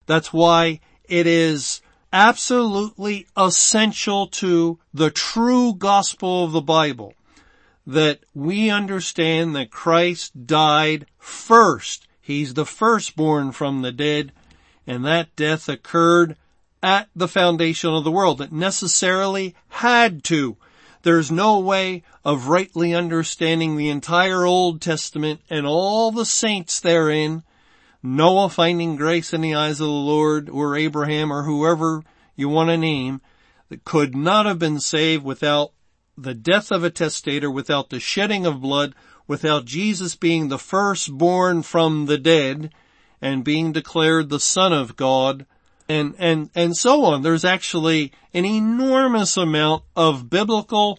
That's 0.06 0.32
why 0.32 0.80
it 1.04 1.26
is 1.26 1.82
absolutely 2.12 3.26
essential 3.36 4.28
to 4.28 4.78
the 4.92 5.10
true 5.10 5.74
gospel 5.74 6.44
of 6.44 6.52
the 6.52 6.60
Bible 6.60 7.14
that 7.86 8.20
we 8.34 8.70
understand 8.70 9.54
that 9.54 9.70
Christ 9.70 10.46
died 10.46 11.06
first. 11.18 12.06
He's 12.20 12.54
the 12.54 12.66
firstborn 12.66 13.52
from 13.52 13.82
the 13.82 13.92
dead 13.92 14.32
and 14.86 15.04
that 15.04 15.34
death 15.36 15.68
occurred 15.68 16.36
at 16.82 17.08
the 17.16 17.28
foundation 17.28 17.90
of 17.90 18.04
the 18.04 18.10
world. 18.10 18.40
It 18.40 18.52
necessarily 18.52 19.54
had 19.68 20.22
to. 20.24 20.56
There's 21.02 21.30
no 21.30 21.58
way 21.58 22.02
of 22.24 22.48
rightly 22.48 22.94
understanding 22.94 23.76
the 23.76 23.90
entire 23.90 24.44
Old 24.44 24.80
Testament 24.80 25.40
and 25.50 25.66
all 25.66 26.10
the 26.10 26.24
saints 26.24 26.80
therein, 26.80 27.42
Noah 28.02 28.50
finding 28.50 28.96
grace 28.96 29.32
in 29.32 29.40
the 29.40 29.54
eyes 29.54 29.80
of 29.80 29.86
the 29.86 29.92
Lord, 29.92 30.50
or 30.50 30.76
Abraham, 30.76 31.32
or 31.32 31.42
whoever 31.42 32.02
you 32.36 32.48
want 32.48 32.68
to 32.70 32.76
name, 32.76 33.20
that 33.68 33.84
could 33.84 34.14
not 34.14 34.46
have 34.46 34.58
been 34.58 34.80
saved 34.80 35.24
without 35.24 35.72
the 36.16 36.34
death 36.34 36.70
of 36.70 36.84
a 36.84 36.90
testator, 36.90 37.50
without 37.50 37.90
the 37.90 38.00
shedding 38.00 38.46
of 38.46 38.60
blood, 38.60 38.94
without 39.26 39.64
Jesus 39.64 40.14
being 40.14 40.48
the 40.48 40.58
firstborn 40.58 41.62
from 41.62 42.06
the 42.06 42.18
dead, 42.18 42.72
and 43.20 43.44
being 43.44 43.72
declared 43.72 44.28
the 44.28 44.40
Son 44.40 44.72
of 44.72 44.96
God, 44.96 45.46
and, 45.88 46.14
and, 46.18 46.50
and 46.54 46.76
so 46.76 47.04
on. 47.04 47.22
There's 47.22 47.44
actually 47.44 48.12
an 48.32 48.44
enormous 48.44 49.36
amount 49.36 49.84
of 49.96 50.30
biblical 50.30 50.98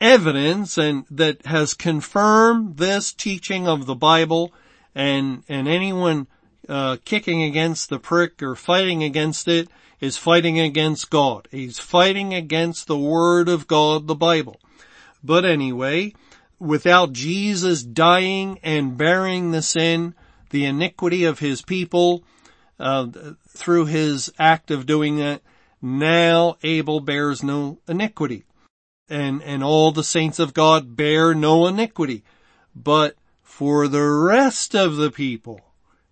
evidence 0.00 0.76
and 0.76 1.04
that 1.10 1.46
has 1.46 1.74
confirmed 1.74 2.76
this 2.76 3.12
teaching 3.12 3.68
of 3.68 3.86
the 3.86 3.94
Bible 3.94 4.52
and, 4.94 5.44
and 5.48 5.68
anyone, 5.68 6.26
uh, 6.68 6.96
kicking 7.04 7.42
against 7.42 7.88
the 7.88 7.98
prick 7.98 8.42
or 8.42 8.54
fighting 8.54 9.02
against 9.02 9.48
it 9.48 9.68
is 10.02 10.16
fighting 10.16 10.58
against 10.58 11.10
God. 11.10 11.46
He's 11.52 11.78
fighting 11.78 12.34
against 12.34 12.88
the 12.88 12.98
Word 12.98 13.48
of 13.48 13.68
God, 13.68 14.08
the 14.08 14.16
Bible. 14.16 14.60
But 15.22 15.44
anyway, 15.44 16.12
without 16.58 17.12
Jesus 17.12 17.84
dying 17.84 18.58
and 18.64 18.96
bearing 18.98 19.52
the 19.52 19.62
sin, 19.62 20.14
the 20.50 20.64
iniquity 20.64 21.22
of 21.22 21.38
his 21.38 21.62
people, 21.62 22.24
uh, 22.80 23.06
through 23.48 23.86
his 23.86 24.32
act 24.40 24.72
of 24.72 24.86
doing 24.86 25.18
that, 25.18 25.40
now 25.80 26.56
Abel 26.64 26.98
bears 26.98 27.44
no 27.44 27.78
iniquity. 27.86 28.42
And, 29.08 29.40
and 29.42 29.62
all 29.62 29.92
the 29.92 30.02
saints 30.02 30.40
of 30.40 30.52
God 30.52 30.96
bear 30.96 31.32
no 31.32 31.68
iniquity. 31.68 32.24
But 32.74 33.14
for 33.44 33.86
the 33.86 34.02
rest 34.02 34.74
of 34.74 34.96
the 34.96 35.12
people, 35.12 35.60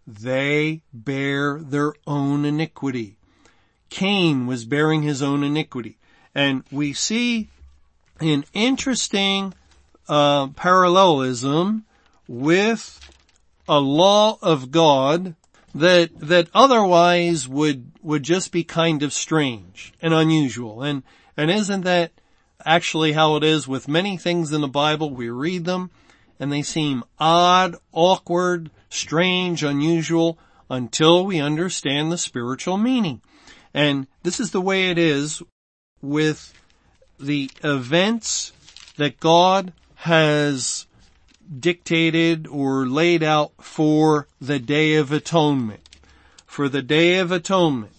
they 0.07 0.83
bear 0.93 1.59
their 1.59 1.95
own 2.07 2.45
iniquity. 2.45 3.17
Cain 3.91 4.47
was 4.47 4.65
bearing 4.65 5.03
his 5.03 5.23
own 5.23 5.43
iniquity. 5.43 5.99
And 6.35 6.63
we 6.71 6.93
see 6.93 7.49
an 8.21 8.45
interesting 8.53 9.53
uh, 10.09 10.49
parallelism 10.49 11.85
with 12.29 13.01
a 13.69 13.81
law 13.81 14.39
of 14.41 14.71
God 14.71 15.35
that, 15.75 16.11
that 16.21 16.49
otherwise 16.55 17.47
would, 17.49 17.91
would 18.03 18.23
just 18.23 18.53
be 18.53 18.65
kind 18.65 19.03
of 19.03 19.13
strange 19.13 19.93
and 20.01 20.15
unusual. 20.15 20.83
And, 20.83 21.03
and 21.37 21.51
isn't 21.51 21.83
that 21.83 22.13
actually 22.65 23.13
how 23.13 23.37
it 23.37 23.45
is 23.45 23.67
with 23.67 23.89
many 23.89 24.17
things 24.17 24.53
in 24.53 24.61
the 24.61 24.69
Bible? 24.69 25.11
We 25.11 25.31
read 25.31 25.65
them 25.65 25.91
and 26.39 26.53
they 26.53 26.63
seem 26.63 27.05
odd, 27.19 27.77
awkward, 27.93 28.71
strange, 28.89 29.63
unusual 29.63 30.39
until 30.69 31.25
we 31.25 31.41
understand 31.41 32.11
the 32.11 32.19
spiritual 32.19 32.77
meaning. 32.77 33.21
And 33.73 34.07
this 34.23 34.41
is 34.41 34.50
the 34.50 34.61
way 34.61 34.91
it 34.91 34.99
is 34.99 35.43
with 36.02 36.52
the 37.19 37.50
events 37.63 38.52
that 38.97 39.21
God 39.21 39.73
has 39.97 40.87
dictated 41.59 42.47
or 42.47 42.87
laid 42.87 43.23
out 43.23 43.52
for 43.61 44.28
the 44.41 44.59
Day 44.59 44.95
of 44.95 45.13
Atonement. 45.13 45.80
For 46.47 46.69
the 46.69 46.83
Day 46.83 47.19
of 47.19 47.30
Atonement, 47.30 47.93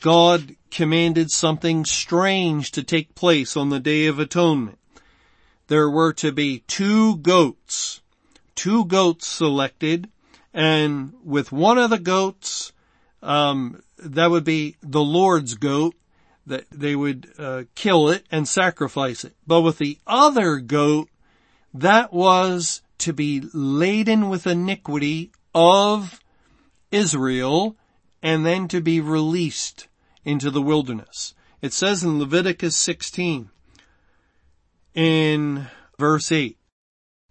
God 0.00 0.56
commanded 0.70 1.30
something 1.30 1.84
strange 1.84 2.70
to 2.72 2.82
take 2.82 3.14
place 3.14 3.56
on 3.56 3.70
the 3.70 3.80
Day 3.80 4.06
of 4.06 4.18
Atonement. 4.18 4.78
There 5.68 5.90
were 5.90 6.12
to 6.14 6.32
be 6.32 6.60
two 6.66 7.16
goats, 7.16 8.02
two 8.54 8.84
goats 8.84 9.26
selected, 9.26 10.08
and 10.54 11.14
with 11.24 11.52
one 11.52 11.78
of 11.78 11.90
the 11.90 11.98
goats, 11.98 12.72
um, 13.22 13.82
that 13.98 14.30
would 14.30 14.44
be 14.44 14.76
the 14.82 15.02
Lord's 15.02 15.54
goat, 15.54 15.94
that 16.46 16.64
they 16.70 16.94
would 16.94 17.28
uh, 17.38 17.64
kill 17.74 18.08
it 18.08 18.24
and 18.30 18.46
sacrifice 18.46 19.24
it. 19.24 19.34
But 19.46 19.62
with 19.62 19.78
the 19.78 19.98
other 20.06 20.58
goat, 20.58 21.08
that 21.74 22.12
was 22.12 22.82
to 22.98 23.12
be 23.12 23.42
laden 23.52 24.28
with 24.28 24.46
iniquity 24.46 25.32
of 25.54 26.20
Israel 26.90 27.76
and 28.22 28.46
then 28.46 28.68
to 28.68 28.80
be 28.80 29.00
released 29.00 29.88
into 30.24 30.50
the 30.50 30.62
wilderness. 30.62 31.34
It 31.62 31.72
says 31.72 32.02
in 32.02 32.18
Leviticus 32.18 32.76
16 32.76 33.50
in 34.94 35.66
verse 35.98 36.32
8, 36.32 36.56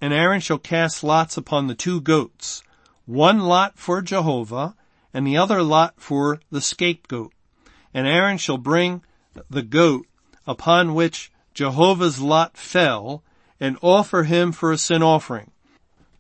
and 0.02 0.14
Aaron 0.14 0.42
shall 0.42 0.58
cast 0.58 1.04
lots 1.04 1.38
upon 1.38 1.68
the 1.68 1.76
two 1.76 2.02
goats, 2.02 2.64
one 3.06 3.40
lot 3.40 3.78
for 3.78 4.02
Jehovah 4.02 4.76
and 5.16 5.26
the 5.26 5.38
other 5.38 5.64
lot 5.64 5.94
for 5.96 6.42
the 6.52 6.60
scapegoat. 6.60 7.32
And 7.94 8.06
Aaron 8.06 8.38
shall 8.38 8.58
bring 8.58 9.02
the 9.50 9.62
goat 9.62 10.08
upon 10.46 10.94
which 10.94 11.32
Jehovah's 11.54 12.20
lot 12.20 12.58
fell 12.58 13.24
and 13.58 13.78
offer 13.82 14.24
him 14.24 14.52
for 14.52 14.74
a 14.74 14.78
sin 14.78 15.02
offering. 15.02 15.52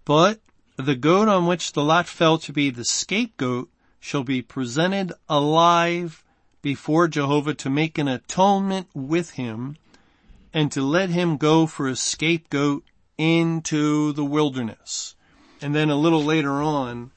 But 0.05 0.39
the 0.77 0.95
goat 0.95 1.27
on 1.27 1.45
which 1.45 1.73
the 1.73 1.83
lot 1.83 2.07
fell 2.07 2.37
to 2.37 2.53
be 2.53 2.69
the 2.69 2.85
scapegoat 2.85 3.69
shall 3.99 4.23
be 4.23 4.41
presented 4.41 5.11
alive 5.27 6.23
before 6.61 7.09
Jehovah 7.09 7.53
to 7.55 7.69
make 7.69 7.97
an 7.97 8.07
atonement 8.07 8.87
with 8.93 9.31
him 9.31 9.75
and 10.53 10.71
to 10.71 10.81
let 10.81 11.09
him 11.09 11.35
go 11.35 11.67
for 11.67 11.89
a 11.89 11.97
scapegoat 11.97 12.85
into 13.17 14.13
the 14.13 14.23
wilderness. 14.23 15.15
And 15.61 15.75
then 15.75 15.89
a 15.89 15.97
little 15.97 16.23
later 16.23 16.61
on, 16.61 17.11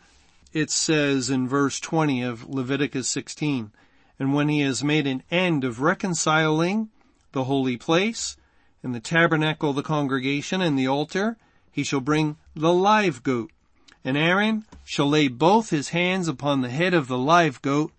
it 0.53 0.71
says 0.71 1.31
in 1.31 1.49
verse 1.49 1.81
20 1.81 2.23
of 2.23 2.49
Leviticus 2.49 3.09
16, 3.09 3.71
and 4.19 4.35
when 4.35 4.49
he 4.49 4.61
has 4.61 4.83
made 4.83 5.07
an 5.07 5.23
end 5.31 5.65
of 5.65 5.81
reconciling 5.81 6.89
the 7.33 7.45
holy 7.45 7.77
place 7.77 8.37
and 8.83 8.95
the 8.95 9.01
tabernacle 9.01 9.71
of 9.71 9.77
the 9.77 9.83
congregation 9.83 10.61
and 10.61 10.79
the 10.79 10.87
altar, 10.87 11.37
he 11.71 11.83
shall 11.83 12.01
bring 12.01 12.37
the 12.55 12.73
live 12.73 13.23
goat. 13.23 13.51
And 14.05 14.17
Aaron 14.17 14.65
shall 14.85 15.09
lay 15.09 15.29
both 15.29 15.71
his 15.71 15.91
hands 15.91 16.29
upon 16.29 16.61
the 16.61 16.71
head 16.71 16.95
of 16.95 17.09
the 17.09 17.19
live 17.19 17.61
goat 17.63 17.93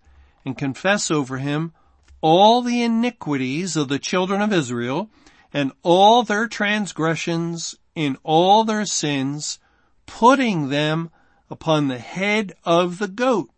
and 0.43 0.57
confess 0.57 1.12
over 1.12 1.38
him 1.38 1.73
all 2.21 2.62
the 2.62 2.81
iniquities 2.81 3.77
of 3.77 3.88
the 3.88 3.99
children 3.99 4.41
of 4.41 4.51
Israel 4.51 5.09
and 5.53 5.71
all 5.83 6.23
their 6.23 6.47
transgressions 6.47 7.75
in 7.95 8.17
all 8.23 8.63
their 8.63 8.85
sins, 8.85 9.59
putting 10.05 10.69
them 10.69 11.12
upon 11.49 11.88
the 11.88 11.99
head 11.99 12.53
of 12.63 12.99
the 12.99 13.07
goat 13.07 13.49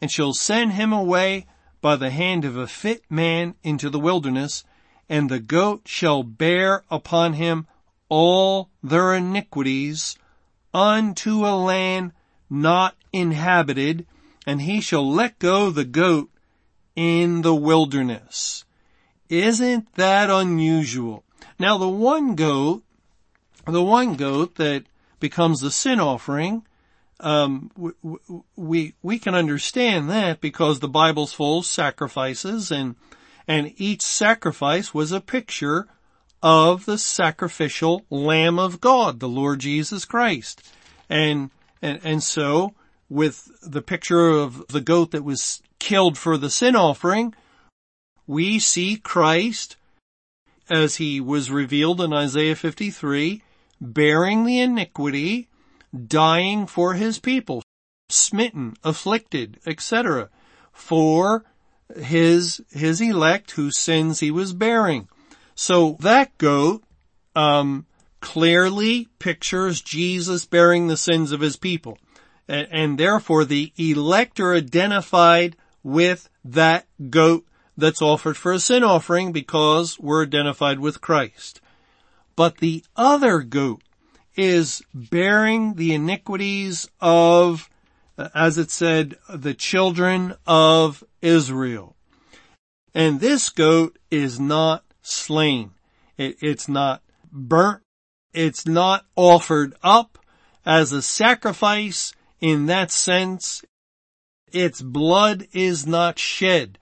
and 0.00 0.10
shall 0.10 0.32
send 0.32 0.72
him 0.72 0.92
away 0.92 1.46
by 1.80 1.96
the 1.96 2.10
hand 2.10 2.44
of 2.44 2.56
a 2.56 2.66
fit 2.66 3.02
man 3.10 3.54
into 3.62 3.90
the 3.90 3.98
wilderness 3.98 4.64
and 5.08 5.30
the 5.30 5.40
goat 5.40 5.82
shall 5.84 6.22
bear 6.22 6.84
upon 6.90 7.34
him 7.34 7.66
all 8.08 8.70
their 8.82 9.14
iniquities 9.14 10.16
unto 10.72 11.46
a 11.46 11.54
land 11.56 12.12
not 12.50 12.96
inhabited, 13.12 14.06
and 14.46 14.62
he 14.62 14.80
shall 14.80 15.08
let 15.08 15.38
go 15.38 15.70
the 15.70 15.84
goat 15.84 16.30
in 16.94 17.42
the 17.42 17.54
wilderness. 17.54 18.64
Isn't 19.28 19.94
that 19.94 20.30
unusual? 20.30 21.24
Now 21.58 21.78
the 21.78 21.88
one 21.88 22.34
goat, 22.34 22.82
the 23.66 23.82
one 23.82 24.16
goat 24.16 24.56
that 24.56 24.84
becomes 25.20 25.60
the 25.60 25.70
sin 25.70 26.00
offering, 26.00 26.64
um, 27.20 27.70
we, 28.56 28.94
we, 29.02 29.18
can 29.18 29.34
understand 29.34 30.10
that 30.10 30.40
because 30.40 30.80
the 30.80 30.88
Bible's 30.88 31.32
full 31.32 31.60
of 31.60 31.66
sacrifices 31.66 32.70
and, 32.70 32.96
and 33.46 33.72
each 33.76 34.02
sacrifice 34.02 34.92
was 34.92 35.12
a 35.12 35.20
picture 35.20 35.86
of 36.42 36.84
the 36.84 36.98
sacrificial 36.98 38.04
Lamb 38.10 38.58
of 38.58 38.80
God, 38.80 39.20
the 39.20 39.28
Lord 39.28 39.60
Jesus 39.60 40.04
Christ. 40.04 40.68
And, 41.08 41.50
and, 41.80 42.00
and 42.02 42.22
so 42.22 42.74
with 43.08 43.48
the 43.62 43.82
picture 43.82 44.28
of 44.28 44.66
the 44.68 44.80
goat 44.80 45.12
that 45.12 45.24
was 45.24 45.62
killed 45.78 46.18
for 46.18 46.36
the 46.36 46.50
sin 46.50 46.74
offering, 46.74 47.34
we 48.26 48.58
see 48.58 48.96
Christ 48.96 49.76
as 50.70 50.96
he 50.96 51.20
was 51.20 51.50
revealed 51.50 52.00
in 52.00 52.12
Isaiah 52.12 52.56
53 52.56 53.42
bearing 53.80 54.44
the 54.44 54.60
iniquity, 54.60 55.48
dying 56.06 56.66
for 56.66 56.94
his 56.94 57.18
people, 57.18 57.62
smitten, 58.08 58.74
afflicted, 58.82 59.58
etc., 59.66 60.28
for 60.72 61.44
his, 61.96 62.62
his 62.70 63.00
elect 63.00 63.52
whose 63.52 63.78
sins 63.78 64.20
he 64.20 64.30
was 64.30 64.52
bearing. 64.52 65.08
So 65.54 65.96
that 66.00 66.36
goat, 66.38 66.82
um, 67.36 67.86
clearly 68.20 69.08
pictures 69.18 69.82
Jesus 69.82 70.46
bearing 70.46 70.86
the 70.86 70.96
sins 70.96 71.30
of 71.30 71.40
his 71.40 71.56
people. 71.56 71.98
And, 72.48 72.66
and 72.70 72.98
therefore 72.98 73.44
the 73.44 73.72
elect 73.76 74.40
are 74.40 74.54
identified 74.54 75.56
with 75.82 76.30
that 76.44 76.86
goat 77.10 77.46
that's 77.76 78.02
offered 78.02 78.36
for 78.36 78.52
a 78.52 78.58
sin 78.58 78.82
offering 78.82 79.32
because 79.32 79.98
we're 79.98 80.24
identified 80.24 80.78
with 80.78 81.00
Christ. 81.00 81.60
But 82.36 82.58
the 82.58 82.84
other 82.96 83.40
goat 83.40 83.82
is 84.36 84.82
bearing 84.92 85.74
the 85.74 85.94
iniquities 85.94 86.88
of, 87.00 87.70
as 88.34 88.58
it 88.58 88.70
said, 88.70 89.16
the 89.28 89.54
children 89.54 90.34
of 90.46 91.04
Israel. 91.22 91.96
And 92.94 93.20
this 93.20 93.48
goat 93.48 93.98
is 94.10 94.38
not 94.38 94.84
slain. 95.02 95.72
It, 96.16 96.36
it's 96.40 96.68
not 96.68 97.02
burnt 97.32 97.82
it's 98.34 98.66
not 98.66 99.06
offered 99.14 99.74
up 99.82 100.18
as 100.66 100.92
a 100.92 101.00
sacrifice 101.00 102.12
in 102.40 102.66
that 102.66 102.90
sense. 102.90 103.64
Its 104.52 104.82
blood 104.82 105.46
is 105.52 105.86
not 105.86 106.18
shed. 106.18 106.78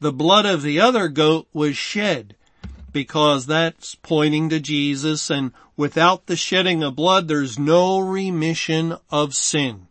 The 0.00 0.12
blood 0.12 0.44
of 0.44 0.62
the 0.62 0.80
other 0.80 1.08
goat 1.08 1.46
was 1.52 1.76
shed 1.76 2.36
because 2.92 3.46
that's 3.46 3.94
pointing 3.96 4.48
to 4.50 4.60
Jesus 4.60 5.30
and 5.30 5.52
without 5.76 6.26
the 6.26 6.36
shedding 6.36 6.82
of 6.82 6.96
blood, 6.96 7.28
there's 7.28 7.58
no 7.58 7.98
remission 7.98 8.96
of 9.10 9.34
sin. 9.34 9.86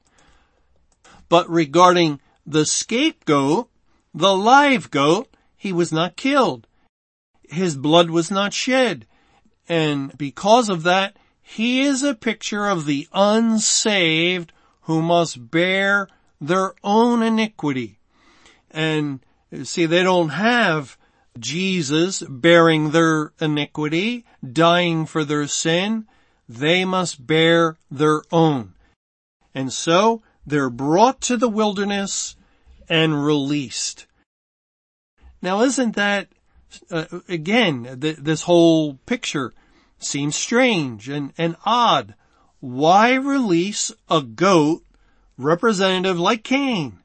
But 1.30 1.50
regarding 1.50 2.20
the 2.46 2.66
scapegoat, 2.66 3.70
the 4.14 4.36
live 4.36 4.90
goat, 4.92 5.28
he 5.56 5.74
was 5.74 5.92
not 5.92 6.16
killed. 6.16 6.68
His 7.50 7.76
blood 7.76 8.10
was 8.10 8.32
not 8.32 8.54
shed. 8.54 9.06
And 9.68 10.18
because 10.18 10.70
of 10.70 10.84
that, 10.84 11.18
he 11.42 11.82
is 11.82 12.04
a 12.04 12.14
picture 12.14 12.68
of 12.68 12.86
the 12.86 13.08
unsaved 13.14 14.52
who 14.82 15.02
must 15.02 15.52
bear 15.52 16.08
their 16.40 16.74
own 16.84 17.22
iniquity. 17.22 18.00
And 18.72 19.20
see, 19.64 19.86
they 19.86 20.04
don't 20.04 20.30
have 20.30 20.98
Jesus 21.40 22.22
bearing 22.22 22.92
their 22.92 23.34
iniquity, 23.40 24.26
dying 24.44 25.06
for 25.06 25.24
their 25.24 25.48
sin. 25.48 26.08
They 26.50 26.86
must 26.86 27.26
bear 27.26 27.78
their 27.92 28.22
own. 28.32 28.74
And 29.54 29.74
so 29.74 30.22
they're 30.46 30.70
brought 30.70 31.22
to 31.22 31.38
the 31.38 31.50
wilderness 31.50 32.36
and 32.88 33.26
released. 33.26 34.06
Now 35.42 35.62
isn't 35.62 35.96
that 35.96 36.30
uh, 36.92 37.06
again, 37.28 38.00
th- 38.00 38.18
this 38.18 38.44
whole 38.44 38.96
picture 39.06 39.54
seems 40.00 40.36
strange 40.36 41.10
and, 41.10 41.34
and 41.38 41.56
odd. 41.66 42.16
Why 42.60 43.14
release 43.14 43.92
a 44.10 44.22
goat 44.22 44.84
representative 45.38 46.20
like 46.20 46.44
Cain? 46.44 47.00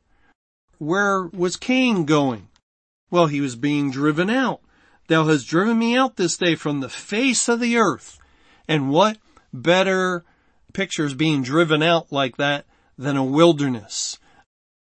Where 0.78 1.24
was 1.24 1.56
Cain 1.56 2.04
going? 2.04 2.48
Well, 3.12 3.26
he 3.26 3.42
was 3.42 3.56
being 3.56 3.90
driven 3.90 4.30
out. 4.30 4.62
Thou 5.06 5.26
hast 5.26 5.46
driven 5.46 5.78
me 5.78 5.94
out 5.94 6.16
this 6.16 6.38
day 6.38 6.54
from 6.54 6.80
the 6.80 6.88
face 6.88 7.46
of 7.46 7.60
the 7.60 7.76
earth. 7.76 8.18
And 8.66 8.88
what 8.88 9.18
better 9.52 10.24
pictures 10.72 11.12
being 11.12 11.42
driven 11.42 11.82
out 11.82 12.10
like 12.10 12.38
that 12.38 12.64
than 12.96 13.18
a 13.18 13.22
wilderness? 13.22 14.18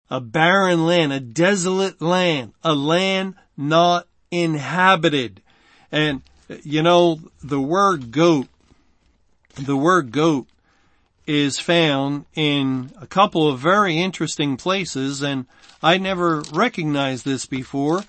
A 0.09 0.19
barren 0.19 0.87
land, 0.87 1.13
a 1.13 1.19
desolate 1.19 2.01
land, 2.01 2.53
a 2.63 2.73
land 2.73 3.35
not 3.55 4.07
inhabited. 4.31 5.43
And, 5.91 6.23
you 6.63 6.81
know, 6.81 7.19
the 7.43 7.61
word 7.61 8.09
goat, 8.09 8.47
the 9.53 9.77
word 9.77 10.11
goat 10.11 10.47
is 11.27 11.59
found 11.59 12.25
in 12.33 12.91
a 12.99 13.05
couple 13.05 13.47
of 13.47 13.59
very 13.59 13.99
interesting 13.99 14.57
places 14.57 15.21
and 15.21 15.45
I 15.85 15.99
never 15.99 16.41
recognized 16.51 17.25
this 17.25 17.45
before, 17.45 18.03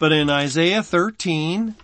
but 0.00 0.12
in 0.12 0.30
Isaiah 0.30 0.82
13, 0.82 1.74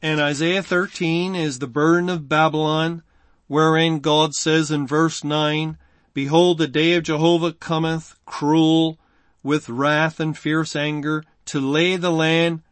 and 0.00 0.20
Isaiah 0.20 0.62
13 0.62 1.34
is 1.34 1.58
the 1.58 1.66
burden 1.66 2.08
of 2.08 2.26
Babylon, 2.26 3.02
wherein 3.48 3.98
God 3.98 4.34
says 4.34 4.70
in 4.70 4.86
verse 4.86 5.22
9, 5.22 5.76
Behold, 6.14 6.56
the 6.56 6.66
day 6.66 6.94
of 6.94 7.02
Jehovah 7.02 7.52
cometh, 7.52 8.16
cruel, 8.24 8.98
with 9.42 9.68
wrath 9.68 10.20
and 10.20 10.36
fierce 10.36 10.74
anger, 10.74 11.22
to 11.44 11.60
lay 11.60 11.96
the 11.96 12.10
land 12.10 12.62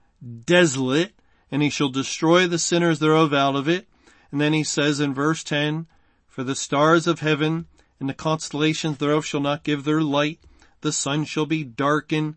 desolate, 0.46 1.12
and 1.50 1.62
he 1.62 1.68
shall 1.68 1.90
destroy 1.90 2.46
the 2.46 2.58
sinners 2.58 2.98
thereof 2.98 3.34
out 3.34 3.54
of 3.54 3.68
it. 3.68 3.86
And 4.30 4.40
then 4.40 4.54
he 4.54 4.64
says 4.64 5.00
in 5.00 5.12
verse 5.12 5.44
10, 5.44 5.86
For 6.26 6.44
the 6.44 6.54
stars 6.54 7.06
of 7.06 7.20
heaven 7.20 7.66
and 8.00 8.08
the 8.08 8.14
constellations 8.14 8.96
thereof 8.96 9.26
shall 9.26 9.40
not 9.40 9.64
give 9.64 9.84
their 9.84 10.00
light. 10.00 10.40
The 10.80 10.92
sun 10.92 11.26
shall 11.26 11.44
be 11.44 11.62
darkened 11.62 12.36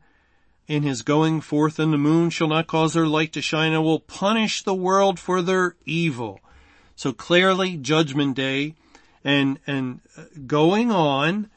in 0.68 0.84
his 0.84 1.02
going 1.02 1.42
forth 1.42 1.78
and 1.80 1.94
the 1.94 1.98
moon 1.98 2.30
shall 2.30 2.48
not 2.48 2.68
cause 2.68 2.94
their 2.94 3.08
light 3.08 3.34
to 3.34 3.42
shine 3.42 3.74
and 3.74 3.84
will 3.84 4.00
punish 4.00 4.64
the 4.64 4.74
world 4.74 5.20
for 5.20 5.42
their 5.42 5.76
evil. 5.86 6.40
So 6.96 7.14
clearly 7.14 7.78
judgment 7.78 8.36
day 8.36 8.76
and, 9.24 9.60
and 9.68 10.02
uh, 10.18 10.24
going 10.48 10.92
on, 10.92 11.50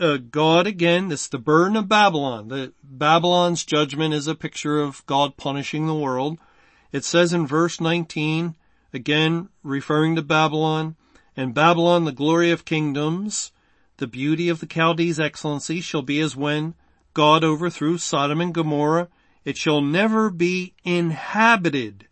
uh, 0.00 0.16
God 0.16 0.66
again, 0.66 1.08
this 1.08 1.28
the 1.28 1.38
burden 1.38 1.76
of 1.76 1.88
Babylon. 1.88 2.48
The 2.48 2.72
Babylon's 2.82 3.64
judgment 3.64 4.14
is 4.14 4.26
a 4.26 4.34
picture 4.34 4.80
of 4.80 5.04
God 5.06 5.36
punishing 5.36 5.86
the 5.86 5.94
world. 5.94 6.38
It 6.90 7.04
says 7.04 7.32
in 7.32 7.46
verse 7.46 7.80
19, 7.80 8.54
again 8.92 9.48
referring 9.62 10.16
to 10.16 10.22
Babylon, 10.22 10.96
and 11.36 11.54
Babylon, 11.54 12.04
the 12.04 12.12
glory 12.12 12.50
of 12.50 12.64
kingdoms, 12.64 13.52
the 13.96 14.06
beauty 14.06 14.48
of 14.48 14.60
the 14.60 14.66
Chaldees' 14.66 15.20
excellency 15.20 15.80
shall 15.80 16.02
be 16.02 16.20
as 16.20 16.36
when 16.36 16.74
God 17.14 17.44
overthrew 17.44 17.98
Sodom 17.98 18.40
and 18.40 18.54
Gomorrah. 18.54 19.08
It 19.44 19.56
shall 19.56 19.80
never 19.80 20.30
be 20.30 20.74
inhabited, 20.84 22.06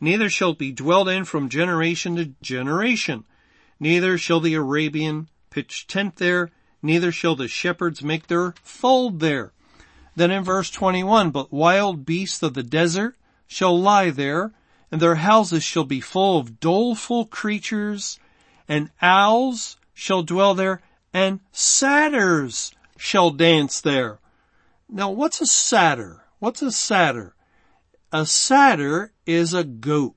neither 0.00 0.30
shall 0.30 0.50
it 0.50 0.58
be 0.58 0.72
dwelt 0.72 1.08
in 1.08 1.24
from 1.24 1.48
generation 1.48 2.16
to 2.16 2.26
generation. 2.40 3.24
Neither 3.80 4.16
shall 4.16 4.40
the 4.40 4.54
Arabian 4.54 5.28
pitch 5.50 5.86
tent 5.86 6.16
there, 6.16 6.50
neither 6.82 7.12
shall 7.12 7.34
the 7.34 7.48
shepherds 7.48 8.02
make 8.02 8.28
their 8.28 8.54
fold 8.62 9.20
there. 9.20 9.52
Then 10.16 10.30
in 10.30 10.44
verse 10.44 10.70
21, 10.70 11.30
but 11.30 11.52
wild 11.52 12.06
beasts 12.06 12.42
of 12.42 12.54
the 12.54 12.62
desert 12.62 13.16
shall 13.46 13.78
lie 13.78 14.10
there, 14.10 14.52
and 14.90 15.00
their 15.00 15.16
houses 15.16 15.62
shall 15.62 15.84
be 15.84 16.00
full 16.00 16.38
of 16.38 16.60
doleful 16.60 17.26
creatures, 17.26 18.18
and 18.68 18.90
owls 19.02 19.76
shall 19.94 20.22
dwell 20.22 20.54
there, 20.54 20.80
and 21.12 21.40
satyrs 21.52 22.72
shall 22.96 23.30
dance 23.30 23.80
there. 23.80 24.18
Now 24.88 25.10
what's 25.10 25.40
a 25.40 25.46
satyr? 25.46 26.24
What's 26.38 26.62
a 26.62 26.72
satyr? 26.72 27.34
A 28.12 28.24
satyr 28.24 29.12
is 29.26 29.52
a 29.52 29.64
goat. 29.64 30.14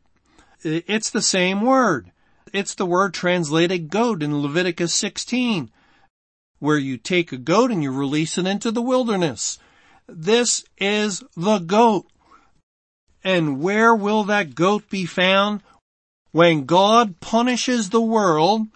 It's 0.63 1.09
the 1.09 1.21
same 1.21 1.61
word. 1.61 2.11
It's 2.53 2.75
the 2.75 2.85
word 2.85 3.13
translated 3.13 3.89
goat 3.89 4.23
in 4.23 4.41
Leviticus 4.41 4.93
16 4.93 5.71
where 6.61 6.77
you 6.77 6.95
take 6.95 7.31
a 7.31 7.37
goat 7.37 7.71
and 7.71 7.81
you 7.81 7.91
release 7.91 8.37
it 8.37 8.45
into 8.45 8.71
the 8.71 8.83
wilderness. 8.83 9.57
This 10.07 10.63
is 10.77 11.23
the 11.35 11.57
goat. 11.57 12.05
And 13.23 13.59
where 13.59 13.95
will 13.95 14.23
that 14.25 14.53
goat 14.53 14.87
be 14.87 15.07
found? 15.07 15.63
When 16.31 16.65
God 16.65 17.19
punishes 17.19 17.89
the 17.89 18.01
world, 18.01 18.67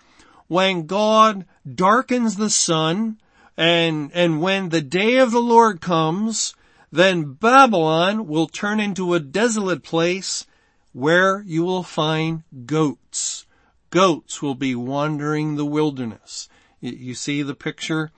when 0.48 0.88
God 0.88 1.46
darkens 1.72 2.38
the 2.38 2.50
sun, 2.50 3.20
and, 3.58 4.12
and 4.14 4.42
when 4.42 4.70
the 4.70 4.82
day 4.82 5.18
of 5.18 5.32
the 5.32 5.40
Lord 5.40 5.82
comes, 5.82 6.56
then 6.92 7.34
Babylon 7.34 8.28
will 8.28 8.48
turn 8.48 8.80
into 8.80 9.14
a 9.14 9.20
desolate 9.20 9.84
place 9.84 10.46
where 10.94 11.42
you 11.46 11.64
will 11.64 11.84
find 11.84 12.44
goats. 12.66 13.46
Goats 13.90 14.42
will 14.42 14.56
be 14.56 14.76
wandering 14.76 15.56
the 15.56 15.66
wilderness. 15.66 16.50
You 16.82 17.14
see 17.14 17.42
the 17.42 17.56
picture, 17.56 18.12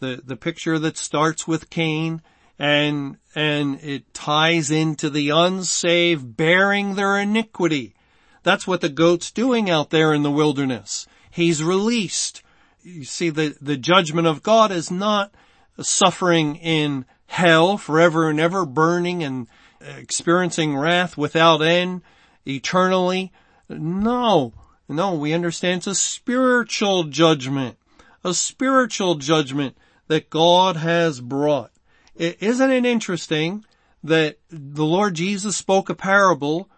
the, 0.00 0.22
the 0.24 0.36
picture 0.36 0.78
that 0.78 0.96
starts 0.96 1.46
with 1.46 1.70
Cain 1.70 2.22
and, 2.58 3.16
and 3.34 3.80
it 3.82 4.14
ties 4.14 4.70
into 4.70 5.10
the 5.10 5.30
unsaved 5.30 6.36
bearing 6.36 6.94
their 6.94 7.18
iniquity. 7.18 7.94
That's 8.44 8.66
what 8.66 8.80
the 8.80 8.88
goat's 8.88 9.32
doing 9.32 9.68
out 9.68 9.90
there 9.90 10.14
in 10.14 10.22
the 10.22 10.30
wilderness. 10.30 11.06
He's 11.30 11.64
released. 11.64 12.42
You 12.84 13.04
see, 13.04 13.30
the, 13.30 13.56
the 13.60 13.78
judgment 13.78 14.26
of 14.26 14.42
God 14.42 14.70
is 14.70 14.90
not 14.90 15.34
suffering 15.80 16.56
in 16.56 17.06
hell 17.26 17.78
forever 17.78 18.28
and 18.28 18.38
ever 18.38 18.66
burning 18.66 19.24
and 19.24 19.46
experiencing 19.80 20.76
wrath 20.76 21.16
without 21.16 21.62
end 21.62 22.02
eternally. 22.46 23.32
No, 23.70 24.52
No, 24.86 25.14
we 25.14 25.32
understand 25.32 25.78
it's 25.78 25.86
a 25.86 25.94
spiritual 25.94 27.04
judgment. 27.04 27.78
A 28.22 28.34
spiritual 28.34 29.14
judgment 29.14 29.76
that 30.08 30.28
God 30.28 30.76
has 30.76 31.20
brought. 31.20 31.70
Isn't 32.14 32.70
it 32.70 32.84
interesting 32.84 33.64
that 34.02 34.38
the 34.50 34.84
Lord 34.84 35.14
Jesus 35.14 35.56
spoke 35.56 35.88
a 35.88 35.94
parable 35.94 36.70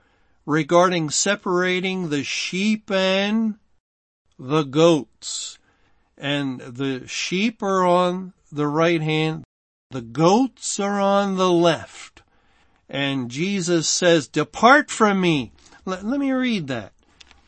regarding 0.47 1.11
separating 1.11 2.09
the 2.09 2.23
sheep 2.23 2.91
and 2.91 3.57
the 4.39 4.63
goats. 4.63 5.59
And 6.19 6.61
the 6.61 7.07
sheep 7.07 7.63
are 7.63 7.85
on 7.85 8.33
the 8.51 8.67
right 8.67 9.03
hand, 9.03 9.45
the 9.91 10.01
goats 10.03 10.81
are 10.81 11.01
on 11.01 11.37
the 11.37 11.51
left. 11.51 12.23
And 12.89 13.31
Jesus 13.31 13.89
says, 13.89 14.29
depart 14.29 14.91
from 14.91 15.21
me. 15.21 15.53
Let, 15.85 16.05
let 16.05 16.21
me 16.21 16.33
read 16.33 16.69
that. 16.69 16.93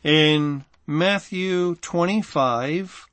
In 0.03 0.65
Matthew 0.85 1.75
25, 1.75 3.07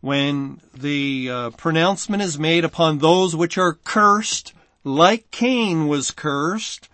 when 0.00 0.60
the 0.74 1.28
uh, 1.30 1.50
pronouncement 1.50 2.22
is 2.22 2.38
made 2.38 2.64
upon 2.64 2.98
those 2.98 3.34
which 3.34 3.58
are 3.58 3.74
cursed, 3.74 4.52
like 4.84 5.30
Cain 5.30 5.88
was 5.88 6.10
cursed, 6.10 6.88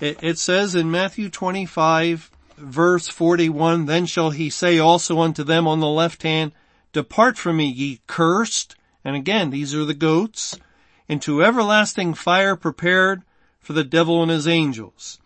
it, 0.00 0.22
it 0.22 0.38
says 0.38 0.74
in 0.74 0.90
Matthew 0.90 1.28
25 1.28 2.30
verse 2.56 3.08
41, 3.08 3.86
then 3.86 4.06
shall 4.06 4.30
he 4.30 4.50
say 4.50 4.78
also 4.78 5.20
unto 5.20 5.42
them 5.42 5.66
on 5.66 5.80
the 5.80 5.88
left 5.88 6.22
hand, 6.22 6.52
depart 6.94 7.36
from 7.36 7.58
me, 7.58 7.66
ye 7.66 8.00
cursed. 8.06 8.76
And 9.04 9.14
again, 9.14 9.50
these 9.50 9.74
are 9.74 9.84
the 9.84 9.92
goats 9.92 10.58
into 11.06 11.44
everlasting 11.44 12.14
fire 12.14 12.56
prepared 12.56 13.22
for 13.60 13.74
the 13.74 13.84
devil 13.84 14.22
and 14.22 14.30
his 14.30 14.48
angels. 14.48 15.18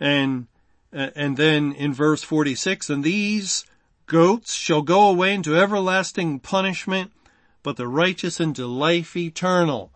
And, 0.00 0.46
uh, 0.94 1.10
and 1.14 1.36
then 1.36 1.72
in 1.72 1.92
verse 1.92 2.22
46, 2.22 2.88
and 2.88 3.04
these 3.04 3.66
goats 4.06 4.54
shall 4.54 4.82
go 4.82 5.08
away 5.08 5.34
into 5.34 5.58
everlasting 5.58 6.40
punishment, 6.40 7.12
but 7.62 7.76
the 7.76 7.88
righteous 7.88 8.40
into 8.40 8.66
life 8.66 9.16
eternal. 9.16 9.90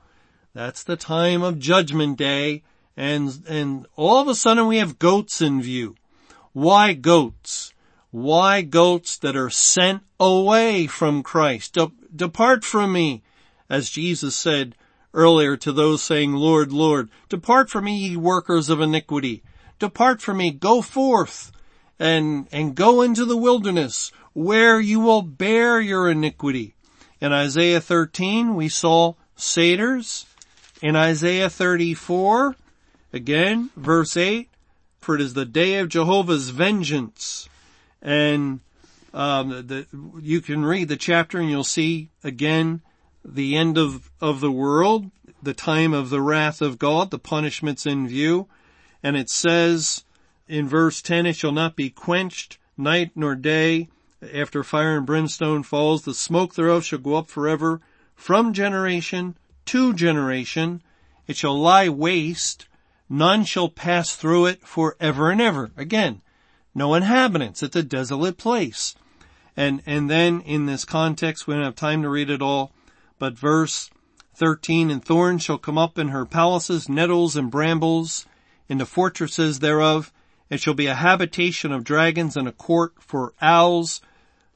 That's 0.53 0.83
the 0.83 0.97
time 0.97 1.43
of 1.43 1.59
judgment 1.59 2.19
day. 2.19 2.63
And, 2.97 3.43
and 3.49 3.87
all 3.97 4.21
of 4.21 4.29
a 4.29 4.35
sudden 4.35 4.67
we 4.67 4.79
have 4.79 4.99
goats 4.99 5.41
in 5.41 5.63
view. 5.63 5.95
Why 6.53 6.93
goats? 6.93 7.70
Why 8.11 8.63
goats 8.63 9.17
that 9.19 9.37
are 9.37 9.51
sent 9.51 10.03
away 10.19 10.87
from 10.87 11.23
Christ? 11.23 11.75
De- 11.75 11.93
depart 12.15 12.65
from 12.65 12.93
me, 12.93 13.23
as 13.69 13.91
Jesus 13.91 14.35
said 14.35 14.75
earlier 15.15 15.57
to 15.57 15.73
those 15.73 16.03
saying, 16.03 16.33
Lord, 16.33 16.73
Lord, 16.73 17.09
depart 17.29 17.71
from 17.71 17.85
me, 17.85 17.97
ye 17.97 18.17
workers 18.17 18.69
of 18.69 18.81
iniquity. 18.81 19.43
Depart 19.79 20.21
from 20.21 20.39
me, 20.39 20.51
go 20.51 20.83
forth 20.83 21.53
and, 21.99 22.49
and 22.51 22.75
go 22.75 23.03
into 23.03 23.25
the 23.25 23.37
wilderness 23.37 24.11
where 24.33 24.81
you 24.81 25.01
will 25.01 25.23
bear 25.23 25.81
your 25.81 26.11
iniquity. 26.11 26.75
In 27.21 27.33
Isaiah 27.33 27.81
13, 27.81 28.55
we 28.55 28.69
saw 28.69 29.15
satyrs. 29.37 30.27
In 30.81 30.97
Isaiah 30.97 31.51
34, 31.51 32.57
again, 33.13 33.71
verse 33.77 34.17
8, 34.17 34.49
for 34.99 35.15
it 35.15 35.21
is 35.21 35.35
the 35.35 35.45
day 35.45 35.79
of 35.79 35.91
Jehovah's 35.91 36.49
vengeance. 36.49 37.50
And 38.03 38.61
um, 39.13 39.49
the, 39.67 39.87
you 40.21 40.41
can 40.41 40.65
read 40.65 40.89
the 40.89 40.97
chapter 40.97 41.39
and 41.39 41.51
you'll 41.51 41.65
see 41.65 42.11
again 42.23 42.81
the 43.25 43.57
end 43.57 43.77
of, 43.77 44.11
of 44.21 44.41
the 44.41 44.51
world, 44.51 45.11
the 45.43 45.55
time 45.55 45.93
of 45.93 46.11
the 46.11 46.23
wrath 46.23 46.63
of 46.63 46.79
God, 46.79 47.11
the 47.11 47.19
punishments 47.19 47.87
in 47.87 48.09
view. 48.09 48.49
And 49.03 49.17
it 49.17 49.31
says 49.31 50.05
in 50.49 50.69
verse 50.69 51.03
10, 51.03 51.27
it 51.27 51.37
shall 51.37 51.53
not 51.53 51.77
be 51.77 51.91
quenched 51.91 52.59
night 52.77 53.11
nor 53.15 53.35
day 53.35 53.89
after 54.35 54.63
fire 54.63 54.97
and 54.97 55.07
brimstone 55.07 55.63
falls. 55.63 56.03
The 56.03 56.15
smoke 56.15 56.55
thereof 56.55 56.85
shall 56.85 56.99
go 56.99 57.17
up 57.17 57.29
forever 57.29 57.81
from 58.15 58.53
generation 58.53 59.37
to 59.67 59.93
generation. 59.95 60.83
It 61.27 61.37
shall 61.37 61.59
lie 61.59 61.89
waste 61.89 62.67
None 63.13 63.45
shall 63.45 63.69
pass 63.69 64.15
through 64.15 64.47
it 64.47 64.65
for 64.65 64.97
ever 65.01 65.33
and 65.33 65.41
ever. 65.41 65.73
Again, 65.77 66.23
no 66.75 66.95
inhabitants. 66.95 67.63
It's 67.63 67.77
a 67.77 67.83
desolate 67.83 68.39
place. 68.39 68.95
And, 69.57 69.83
and 69.87 70.09
then 70.09 70.41
in 70.43 70.67
this 70.67 70.85
context, 70.85 71.47
we 71.47 71.55
don't 71.55 71.65
have 71.65 71.77
time 71.77 72.03
to 72.03 72.09
read 72.09 72.31
it 72.31 72.43
all, 72.43 72.73
but 73.19 73.39
verse 73.39 73.91
13, 74.35 74.91
and 74.91 75.05
thorns 75.05 75.43
shall 75.43 75.59
come 75.59 75.77
up 75.77 75.99
in 75.99 76.09
her 76.09 76.25
palaces, 76.25 76.89
nettles 76.89 77.37
and 77.37 77.51
brambles 77.51 78.27
in 78.69 78.79
the 78.79 78.87
fortresses 78.87 79.59
thereof. 79.59 80.13
It 80.49 80.61
shall 80.61 80.75
be 80.75 80.87
a 80.87 80.95
habitation 80.95 81.73
of 81.73 81.85
dragons 81.85 82.37
and 82.37 82.49
a 82.49 82.53
court 82.53 82.95
for 83.01 83.35
owls. 83.41 84.01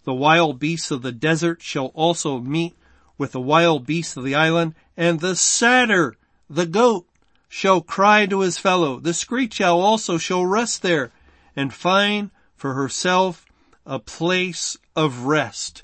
The 0.05 0.15
wild 0.15 0.59
beasts 0.59 0.91
of 0.91 1.03
the 1.03 1.13
desert 1.13 1.61
shall 1.63 1.87
also 1.89 2.39
meet 2.39 2.75
with 3.19 3.33
the 3.33 3.41
wild 3.41 3.87
beasts 3.87 4.17
of 4.17 4.25
the 4.25 4.35
island 4.35 4.75
and 4.97 5.21
the 5.21 5.37
satyr, 5.37 6.17
the 6.49 6.67
goat, 6.67 7.07
shall 7.49 7.81
cry 7.81 8.27
to 8.27 8.41
his 8.41 8.59
fellow. 8.59 8.99
The 8.99 9.15
screech 9.15 9.61
owl 9.61 9.81
also 9.81 10.19
shall 10.19 10.47
rest 10.47 10.83
there 10.83 11.13
and 11.57 11.73
find 11.73 12.31
for 12.57 12.75
herself 12.75 13.47
a 13.87 13.99
place 13.99 14.77
of 14.97 15.25
rest. 15.25 15.83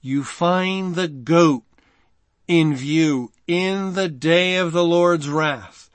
You 0.00 0.24
find 0.24 0.94
the 0.94 1.08
goat 1.08 1.64
in 2.48 2.74
view 2.74 3.32
in 3.46 3.94
the 3.94 4.08
day 4.08 4.56
of 4.56 4.72
the 4.72 4.84
Lord's 4.84 5.28
wrath. 5.28 5.90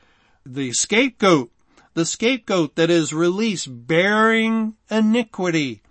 The 0.46 0.72
scapegoat, 0.72 1.52
the 1.94 2.06
scapegoat 2.06 2.76
that 2.76 2.90
is 2.90 3.14
released 3.14 3.88
bearing 3.88 4.76
iniquity. 4.90 5.82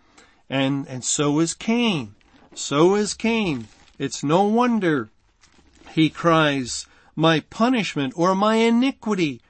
And, 0.48 0.86
and 0.88 1.04
so 1.04 1.40
is 1.40 1.54
Cain. 1.54 2.14
So 2.54 2.94
is 2.94 3.14
Cain. 3.14 3.68
It's 3.98 4.22
no 4.22 4.44
wonder 4.44 5.10
he 5.92 6.10
cries, 6.10 6.86
my 7.14 7.40
punishment 7.40 8.12
or 8.16 8.34
my 8.34 8.56
iniquity 8.56 9.40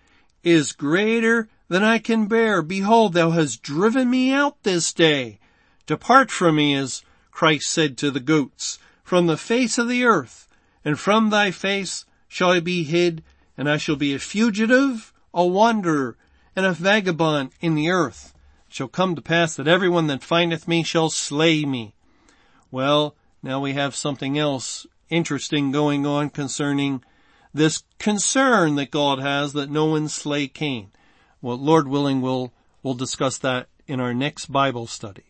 is 0.44 0.72
greater 0.72 1.48
than 1.68 1.82
I 1.82 1.98
can 1.98 2.26
bear. 2.26 2.62
Behold, 2.62 3.12
thou 3.12 3.30
hast 3.30 3.62
driven 3.62 4.10
me 4.10 4.32
out 4.32 4.62
this 4.62 4.92
day. 4.92 5.38
Depart 5.86 6.30
from 6.30 6.56
me, 6.56 6.74
as 6.74 7.02
Christ 7.30 7.70
said 7.70 7.96
to 7.98 8.10
the 8.10 8.20
goats, 8.20 8.78
from 9.02 9.26
the 9.26 9.36
face 9.36 9.78
of 9.78 9.88
the 9.88 10.04
earth, 10.04 10.48
and 10.84 10.98
from 10.98 11.30
thy 11.30 11.50
face 11.50 12.04
shall 12.28 12.50
I 12.50 12.60
be 12.60 12.82
hid, 12.84 13.22
and 13.56 13.68
I 13.68 13.76
shall 13.76 13.96
be 13.96 14.14
a 14.14 14.18
fugitive, 14.18 15.12
a 15.32 15.46
wanderer, 15.46 16.16
and 16.54 16.66
a 16.66 16.72
vagabond 16.72 17.50
in 17.60 17.74
the 17.74 17.90
earth. 17.90 18.34
It 18.68 18.74
shall 18.74 18.88
come 18.88 19.14
to 19.14 19.22
pass 19.22 19.54
that 19.56 19.68
everyone 19.68 20.06
that 20.08 20.22
findeth 20.22 20.66
me 20.66 20.82
shall 20.82 21.10
slay 21.10 21.64
me. 21.64 21.94
Well, 22.70 23.14
now 23.42 23.60
we 23.60 23.74
have 23.74 23.94
something 23.94 24.38
else 24.38 24.86
interesting 25.08 25.70
going 25.70 26.04
on 26.04 26.30
concerning 26.30 27.02
this 27.54 27.84
concern 27.98 28.74
that 28.74 28.90
God 28.90 29.18
has 29.20 29.52
that 29.52 29.70
no 29.70 29.86
one 29.86 30.08
slay 30.08 30.48
Cain. 30.48 30.90
Well, 31.42 31.58
Lord 31.58 31.88
willing, 31.88 32.20
we'll, 32.20 32.52
we'll 32.82 32.94
discuss 32.94 33.38
that 33.38 33.68
in 33.86 34.00
our 34.00 34.14
next 34.14 34.46
Bible 34.46 34.86
study. 34.86 35.24